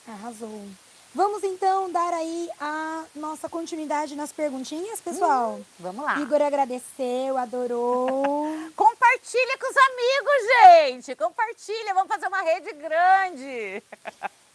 Arrasou. 0.05 0.67
Vamos 1.15 1.41
então 1.45 1.89
dar 1.89 2.13
aí 2.13 2.49
a 2.59 3.05
nossa 3.15 3.47
continuidade 3.47 4.17
nas 4.17 4.33
perguntinhas, 4.33 4.99
pessoal? 4.99 5.53
Hum, 5.53 5.63
vamos 5.79 6.03
lá. 6.03 6.19
Igor 6.19 6.41
agradeceu, 6.41 7.37
adorou. 7.37 8.45
Compartilha 8.75 9.57
com 9.57 9.71
os 9.71 9.77
amigos, 9.77 10.91
gente. 10.99 11.15
Compartilha, 11.15 11.93
vamos 11.93 12.09
fazer 12.09 12.27
uma 12.27 12.41
rede 12.41 12.73
grande. 12.73 13.81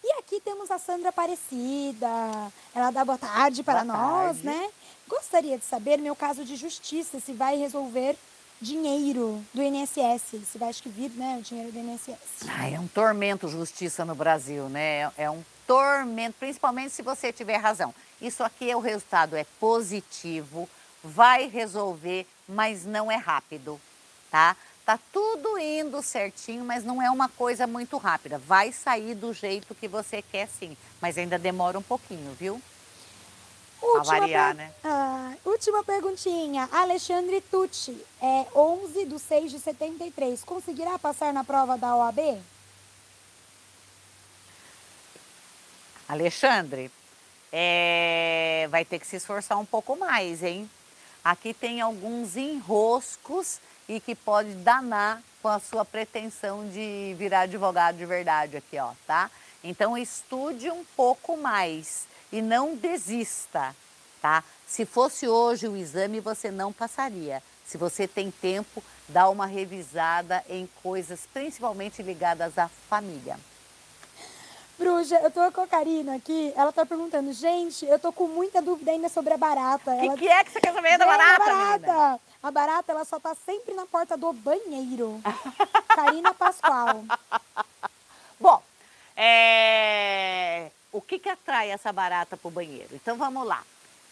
E 0.05 0.12
aqui 0.19 0.38
temos 0.40 0.71
a 0.71 0.79
Sandra 0.79 1.09
Aparecida. 1.09 2.09
Ela 2.75 2.90
dá 2.90 3.07
boa 3.07 3.16
tarde 3.16 3.62
para 3.62 3.83
boa 3.83 3.97
nós, 3.97 4.43
tarde. 4.43 4.47
né? 4.47 4.71
Gostaria 5.11 5.59
de 5.59 5.64
saber 5.64 5.99
meu 5.99 6.14
caso 6.14 6.44
de 6.44 6.55
justiça, 6.55 7.18
se 7.18 7.33
vai 7.33 7.57
resolver 7.57 8.16
dinheiro 8.61 9.44
do 9.53 9.61
INSS, 9.61 10.46
se 10.46 10.57
vai 10.57 10.73
vir, 10.87 11.11
né, 11.11 11.38
o 11.40 11.42
dinheiro 11.42 11.73
do 11.73 11.79
INSS. 11.81 12.46
Ai, 12.46 12.75
é 12.77 12.81
um 12.81 12.87
tormento 12.87 13.49
justiça 13.49 14.05
no 14.05 14.14
Brasil, 14.14 14.68
né? 14.68 15.11
É 15.18 15.29
um 15.29 15.42
tormento, 15.66 16.37
principalmente 16.38 16.92
se 16.92 17.03
você 17.03 17.33
tiver 17.33 17.57
razão. 17.57 17.92
Isso 18.23 18.44
aqui 18.44 18.70
é 18.70 18.77
o 18.77 18.81
resultado, 18.81 19.35
é 19.35 19.44
positivo, 19.59 20.70
vai 21.03 21.49
resolver, 21.49 22.25
mas 22.49 22.85
não 22.87 23.11
é 23.11 23.16
rápido, 23.16 23.81
tá? 24.31 24.57
Tá 24.87 24.96
tudo 25.12 25.59
indo 25.59 26.01
certinho, 26.03 26.64
mas 26.64 26.85
não 26.85 27.03
é 27.03 27.11
uma 27.11 27.29
coisa 27.29 27.66
muito 27.66 27.96
rápida. 27.96 28.38
Vai 28.38 28.70
sair 28.70 29.16
do 29.16 29.33
jeito 29.33 29.75
que 29.75 29.88
você 29.88 30.23
quer 30.23 30.49
sim, 30.49 30.77
mas 31.01 31.18
ainda 31.18 31.37
demora 31.37 31.77
um 31.77 31.83
pouquinho, 31.83 32.33
viu? 32.38 32.62
Última 33.83 34.21
variar, 34.21 34.55
né? 34.55 34.73
Ah, 34.85 35.33
última 35.45 35.83
perguntinha. 35.83 36.69
Alexandre 36.71 37.40
Tucci, 37.40 37.97
é 38.21 38.47
11 38.55 39.07
de 39.07 39.19
6 39.19 39.51
de 39.51 39.59
73. 39.59 40.45
Conseguirá 40.45 40.99
passar 40.99 41.33
na 41.33 41.45
prova 41.45 41.79
da 41.79 41.97
OAB? 41.97 42.40
Alexandre, 46.09 46.90
é, 47.53 48.66
vai 48.71 48.85
ter 48.85 48.99
que 48.99 49.07
se 49.07 49.16
esforçar 49.16 49.59
um 49.59 49.64
pouco 49.64 49.97
mais, 49.97 50.43
hein? 50.43 50.69
Aqui 51.25 51.55
tem 51.55 51.81
alguns 51.81 52.37
enroscos 52.37 53.61
e 53.88 54.01
que 54.01 54.14
pode 54.14 54.53
danar 54.55 55.23
com 55.43 55.49
a 55.49 55.59
sua 55.59 55.85
pretensão 55.85 56.69
de 56.69 57.14
virar 57.19 57.40
advogado 57.40 57.97
de 57.97 58.07
verdade 58.07 58.57
aqui, 58.57 58.79
ó, 58.79 58.93
tá? 59.07 59.31
Então 59.62 59.97
estude 59.97 60.71
um 60.71 60.85
pouco 60.97 61.37
mais 61.37 62.07
e 62.33 62.40
não 62.40 62.77
desista, 62.77 63.75
tá? 64.21 64.45
Se 64.66 64.87
fosse 64.87 65.27
hoje 65.27 65.66
o 65.66 65.77
exame, 65.77 66.21
você 66.21 66.51
não 66.51 66.73
passaria. 66.73 67.43
Se 67.66 67.77
você 67.77 68.07
tem 68.07 68.31
tempo, 68.31 68.83
dá 69.09 69.29
uma 69.29 69.47
revisada 69.47 70.45
em 70.49 70.69
coisas 70.83 71.27
principalmente 71.33 72.03
ligadas 72.03 72.59
à 72.59 72.69
família. 72.69 73.38
Bruxa, 74.79 75.16
eu 75.16 75.31
tô 75.31 75.53
com 75.53 75.61
a 75.61 75.66
Karina 75.66 76.16
aqui, 76.16 76.55
ela 76.57 76.73
tá 76.73 76.87
perguntando, 76.87 77.33
gente, 77.35 77.85
eu 77.85 77.99
tô 77.99 78.11
com 78.12 78.27
muita 78.27 78.62
dúvida 78.62 78.90
ainda 78.90 79.11
sobre 79.11 79.35
a 79.35 79.37
barata. 79.37 79.90
O 79.93 79.99
que, 79.99 80.07
ela... 80.07 80.16
que, 80.16 80.29
é 80.29 80.43
que 80.43 80.53
você 80.53 80.61
quer 80.61 80.73
saber 80.73 80.97
da 80.97 81.05
barata, 81.05 81.43
a 81.43 81.47
barata? 81.47 82.21
A 82.43 82.51
barata, 82.51 82.93
ela 82.93 83.05
só 83.05 83.21
tá 83.21 83.35
sempre 83.35 83.75
na 83.75 83.85
porta 83.85 84.16
do 84.16 84.33
banheiro. 84.33 85.21
Karina 85.88 86.33
Pascoal. 86.33 87.05
Bom, 88.40 88.62
é... 89.14 90.71
o 90.92 91.00
que 91.00 91.18
que 91.18 91.29
atrai 91.29 91.70
essa 91.70 91.92
barata 91.92 92.37
pro 92.37 92.50
banheiro? 92.50 92.88
Então 92.92 93.16
vamos 93.16 93.46
lá. 93.46 93.62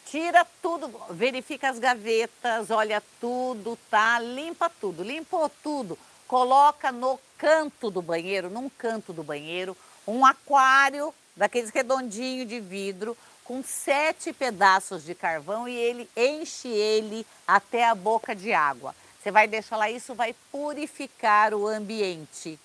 Tira 0.06 0.46
tudo, 0.62 0.90
verifica 1.10 1.68
as 1.68 1.78
gavetas, 1.78 2.70
olha 2.70 3.02
tudo, 3.20 3.78
tá? 3.90 4.18
Limpa 4.18 4.70
tudo, 4.70 5.02
limpou 5.02 5.50
tudo. 5.62 5.98
Coloca 6.26 6.90
no 6.90 7.20
canto 7.36 7.90
do 7.90 8.00
banheiro, 8.00 8.48
num 8.48 8.68
canto 8.68 9.12
do 9.12 9.22
banheiro, 9.22 9.76
um 10.06 10.24
aquário 10.24 11.14
daqueles 11.36 11.70
redondinho 11.70 12.46
de 12.46 12.58
vidro 12.58 13.16
com 13.44 13.62
sete 13.62 14.32
pedaços 14.32 15.04
de 15.04 15.14
carvão 15.14 15.66
e 15.66 15.74
ele 15.74 16.08
enche 16.16 16.68
ele 16.68 17.26
até 17.46 17.86
a 17.86 17.94
boca 17.94 18.34
de 18.34 18.52
água. 18.52 18.94
Você 19.22 19.30
vai 19.30 19.48
deixar 19.48 19.76
lá, 19.76 19.90
isso 19.90 20.14
vai 20.14 20.34
purificar 20.50 21.54
o 21.54 21.66
ambiente, 21.66 22.58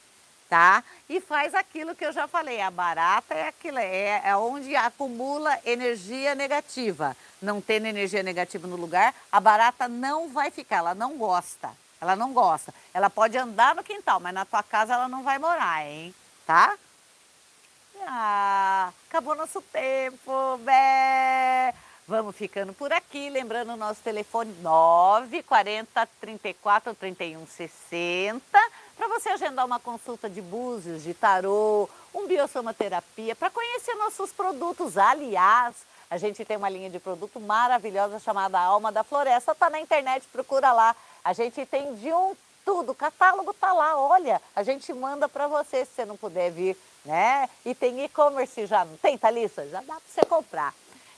tá? 0.53 0.83
E 1.09 1.19
faz 1.19 1.55
aquilo 1.55 1.95
que 1.95 2.05
eu 2.05 2.13
já 2.13 2.27
falei, 2.27 2.61
a 2.61 2.69
barata 2.69 3.33
é 3.33 3.47
aquilo, 3.47 3.79
é, 3.79 4.21
é 4.23 4.35
onde 4.37 4.75
acumula 4.75 5.57
energia 5.65 6.35
negativa. 6.35 7.17
Não 7.41 7.59
tendo 7.59 7.87
energia 7.87 8.21
negativa 8.21 8.67
no 8.67 8.75
lugar, 8.75 9.15
a 9.31 9.39
barata 9.39 9.87
não 9.87 10.29
vai 10.29 10.51
ficar, 10.51 10.75
ela 10.75 10.93
não 10.93 11.17
gosta. 11.17 11.71
Ela 11.99 12.15
não 12.15 12.33
gosta. 12.33 12.71
Ela 12.93 13.09
pode 13.09 13.35
andar 13.35 13.73
no 13.73 13.83
quintal, 13.83 14.19
mas 14.19 14.31
na 14.31 14.45
tua 14.45 14.61
casa 14.61 14.93
ela 14.93 15.07
não 15.07 15.23
vai 15.23 15.39
morar, 15.39 15.87
hein? 15.87 16.13
Tá? 16.45 16.77
Ah, 18.05 18.91
acabou 19.09 19.33
nosso 19.33 19.59
tempo, 19.59 20.57
bé. 20.59 21.73
Vamos 22.07 22.35
ficando 22.35 22.73
por 22.73 22.93
aqui, 22.93 23.27
lembrando 23.27 23.73
o 23.73 23.77
nosso 23.77 24.01
telefone 24.03 24.53
940 24.61 26.07
34 26.21 26.93
31 26.93 27.47
60 27.47 28.43
para 28.97 29.07
você 29.07 29.29
agendar 29.29 29.65
uma 29.65 29.79
consulta 29.79 30.29
de 30.29 30.41
búzios, 30.41 31.03
de 31.03 31.13
tarô, 31.13 31.89
um 32.13 32.27
biosomaterapia, 32.27 33.35
para 33.35 33.49
conhecer 33.49 33.95
nossos 33.95 34.31
produtos. 34.31 34.97
Aliás, 34.97 35.75
a 36.09 36.17
gente 36.17 36.45
tem 36.45 36.57
uma 36.57 36.69
linha 36.69 36.89
de 36.89 36.99
produto 36.99 37.39
maravilhosa 37.39 38.19
chamada 38.19 38.59
Alma 38.59 38.91
da 38.91 39.03
Floresta, 39.03 39.55
tá 39.55 39.69
na 39.69 39.79
internet, 39.79 40.27
procura 40.31 40.71
lá. 40.71 40.95
A 41.23 41.33
gente 41.33 41.65
tem 41.65 41.95
de 41.95 42.13
um 42.13 42.35
tudo, 42.63 42.91
o 42.91 42.95
catálogo 42.95 43.53
tá 43.53 43.73
lá, 43.73 43.99
olha, 43.99 44.41
a 44.55 44.63
gente 44.63 44.93
manda 44.93 45.27
para 45.27 45.47
você 45.47 45.85
se 45.85 45.91
você 45.95 46.05
não 46.05 46.15
puder 46.15 46.51
vir, 46.51 46.77
né? 47.03 47.49
E 47.65 47.75
tem 47.75 48.03
e-commerce 48.05 48.65
já, 48.65 48.85
não 48.85 48.95
tem, 48.97 49.17
Thalissa? 49.17 49.67
Já 49.67 49.81
dá 49.81 49.95
para 49.95 50.01
você 50.07 50.25
comprar. 50.25 50.73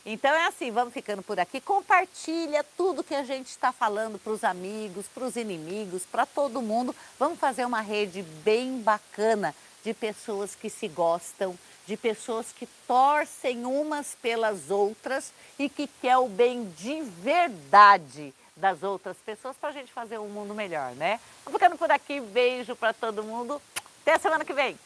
Então 0.06 0.32
é 0.32 0.46
assim, 0.46 0.70
vamos 0.70 0.94
ficando 0.94 1.24
por 1.24 1.40
aqui. 1.40 1.60
Compartilha 1.60 2.64
tudo 2.78 3.04
que 3.04 3.16
a 3.16 3.24
gente 3.24 3.48
está 3.48 3.72
falando 3.72 4.20
para 4.20 4.32
os 4.32 4.44
amigos, 4.44 5.08
para 5.08 5.26
os 5.26 5.36
inimigos, 5.36 6.04
para 6.04 6.28
todo 6.28 6.62
mundo. 6.62 6.96
Vamos 7.18 7.40
fazer 7.40 7.66
uma 7.66 7.82
rede 7.82 8.22
bem 8.22 8.80
bacana 8.80 9.56
de 9.84 9.96
pessoas 9.96 10.54
que 10.54 10.70
se 10.70 10.88
gostam, 10.88 11.58
de 11.88 11.98
pessoas 11.98 12.52
que 12.52 12.68
torcem 12.88 13.66
umas 13.66 14.16
pelas 14.22 14.70
outras 14.70 15.34
e 15.58 15.68
que 15.68 15.88
quer 15.88 16.18
o 16.18 16.28
bem 16.28 16.70
de 16.78 17.02
verdade 17.02 18.32
das 18.56 18.84
outras 18.84 19.18
pessoas 19.18 19.58
para 19.58 19.70
a 19.70 19.74
gente 19.74 19.92
fazer 19.92 20.20
um 20.20 20.30
mundo 20.30 20.54
melhor, 20.54 20.92
né? 20.96 21.20
Vamos 21.44 21.60
ficando 21.60 21.78
por 21.78 21.92
aqui. 21.92 22.20
Beijo 22.22 22.76
para 22.76 22.94
todo 22.94 23.24
mundo. 23.24 23.60
Até 24.02 24.20
semana 24.20 24.46
que 24.46 24.54
vem. 24.54 24.78